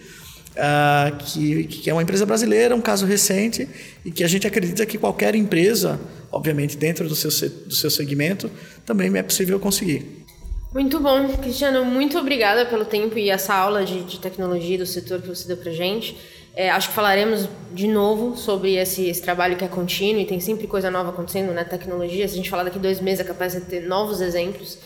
uh, 0.57 1.17
que, 1.17 1.65
que 1.65 1.91
é 1.91 1.93
uma 1.93 2.03
empresa 2.03 2.25
brasileira, 2.25 2.75
um 2.75 2.81
caso 2.81 3.07
recente, 3.07 3.69
e 4.05 4.11
que 4.11 4.25
a 4.25 4.29
gente 4.29 4.47
acredita 4.47 4.85
que 4.87 4.99
qualquer 4.99 5.35
empresa, 5.35 6.01
obviamente 6.31 6.77
dentro 6.77 7.09
do 7.09 7.15
seu, 7.15 7.31
do 7.49 7.75
seu 7.75 7.91
segmento, 7.91 8.51
também 8.85 9.17
é 9.17 9.23
possível 9.23 9.59
conseguir. 9.59 10.25
Muito 10.73 10.99
bom, 10.99 11.29
Cristiano, 11.29 11.85
muito 11.85 12.19
obrigada 12.19 12.67
pelo 12.67 12.85
tempo 12.85 13.17
e 13.17 13.31
essa 13.31 13.55
aula 13.55 13.85
de, 13.85 14.03
de 14.03 14.19
tecnologia 14.19 14.77
do 14.77 14.87
setor 14.87 15.23
que 15.23 15.29
você 15.29 15.47
deu 15.47 15.57
para 15.57 15.71
gente. 15.71 16.17
É, 16.57 16.71
acho 16.71 16.89
que 16.89 16.95
falaremos 16.95 17.49
de 17.73 17.87
novo 17.89 18.37
sobre 18.37 18.75
esse, 18.75 19.09
esse, 19.09 19.23
trabalho 19.23 19.57
que 19.57 19.65
é 19.65 19.69
contínuo 19.69 20.21
e 20.21 20.25
tem 20.25 20.39
sempre 20.39 20.67
coisa 20.67 20.91
nova 20.91 21.11
acontecendo 21.11 21.49
na 21.49 21.63
né? 21.63 21.65
tecnologia. 21.65 22.27
Se 22.27 22.35
a 22.35 22.37
gente 22.37 22.51
falar 22.51 22.65
daqui 22.65 22.79
dois 22.79 23.01
meses, 23.01 23.21
é 23.21 23.25
capaz 23.25 23.53
de 23.53 23.61
ter 23.63 23.87
novos 23.87 24.21
exemplos. 24.21 24.79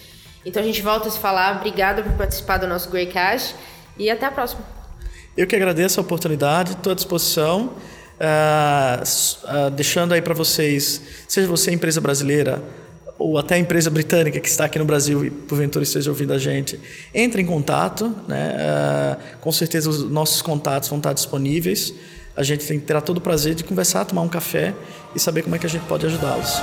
Então 0.44 0.62
a 0.62 0.64
gente 0.64 0.81
volta 0.81 1.09
a 1.09 1.11
se 1.11 1.18
falar. 1.18 1.57
Obrigada 1.57 2.02
por 2.02 2.12
participar 2.12 2.57
do 2.59 2.66
nosso 2.66 2.90
Greycast 2.90 3.54
e 3.98 4.11
até 4.11 4.26
a 4.26 4.31
próxima. 4.31 4.78
Eu 5.38 5.46
que 5.46 5.55
agradeço 5.55 6.01
a 6.01 6.03
oportunidade, 6.03 6.72
estou 6.72 6.90
à 6.90 6.96
disposição, 6.96 7.66
uh, 8.18 9.68
uh, 9.68 9.70
deixando 9.70 10.12
aí 10.12 10.20
para 10.20 10.35
vocês, 10.35 11.01
seja 11.29 11.46
você 11.46 11.70
empresa 11.70 12.01
brasileira 12.01 12.61
ou 13.16 13.38
até 13.38 13.57
empresa 13.57 13.88
britânica 13.88 14.40
que 14.40 14.48
está 14.48 14.64
aqui 14.64 14.81
no 14.81 14.85
Brasil 14.85 15.24
e 15.24 15.31
porventura 15.31 15.85
esteja 15.85 16.11
ouvindo 16.11 16.33
a 16.33 16.38
gente, 16.38 16.81
entre 17.14 17.40
em 17.40 17.46
contato, 17.46 18.12
né? 18.27 18.57
Uh, 18.57 19.38
com 19.40 19.53
certeza 19.53 19.88
os 19.88 20.11
nossos 20.11 20.42
contatos 20.42 20.88
vão 20.88 20.98
estar 20.98 21.12
disponíveis. 21.12 21.94
A 22.37 22.42
gente 22.42 22.66
terá 22.81 23.01
todo 23.01 23.18
o 23.18 23.20
prazer 23.20 23.55
de 23.55 23.62
conversar, 23.62 24.07
tomar 24.07 24.22
um 24.22 24.29
café 24.29 24.74
e 25.14 25.20
saber 25.20 25.42
como 25.42 25.55
é 25.55 25.59
que 25.61 25.66
a 25.66 25.70
gente 25.70 25.85
pode 25.85 26.05
ajudá-los. 26.05 26.61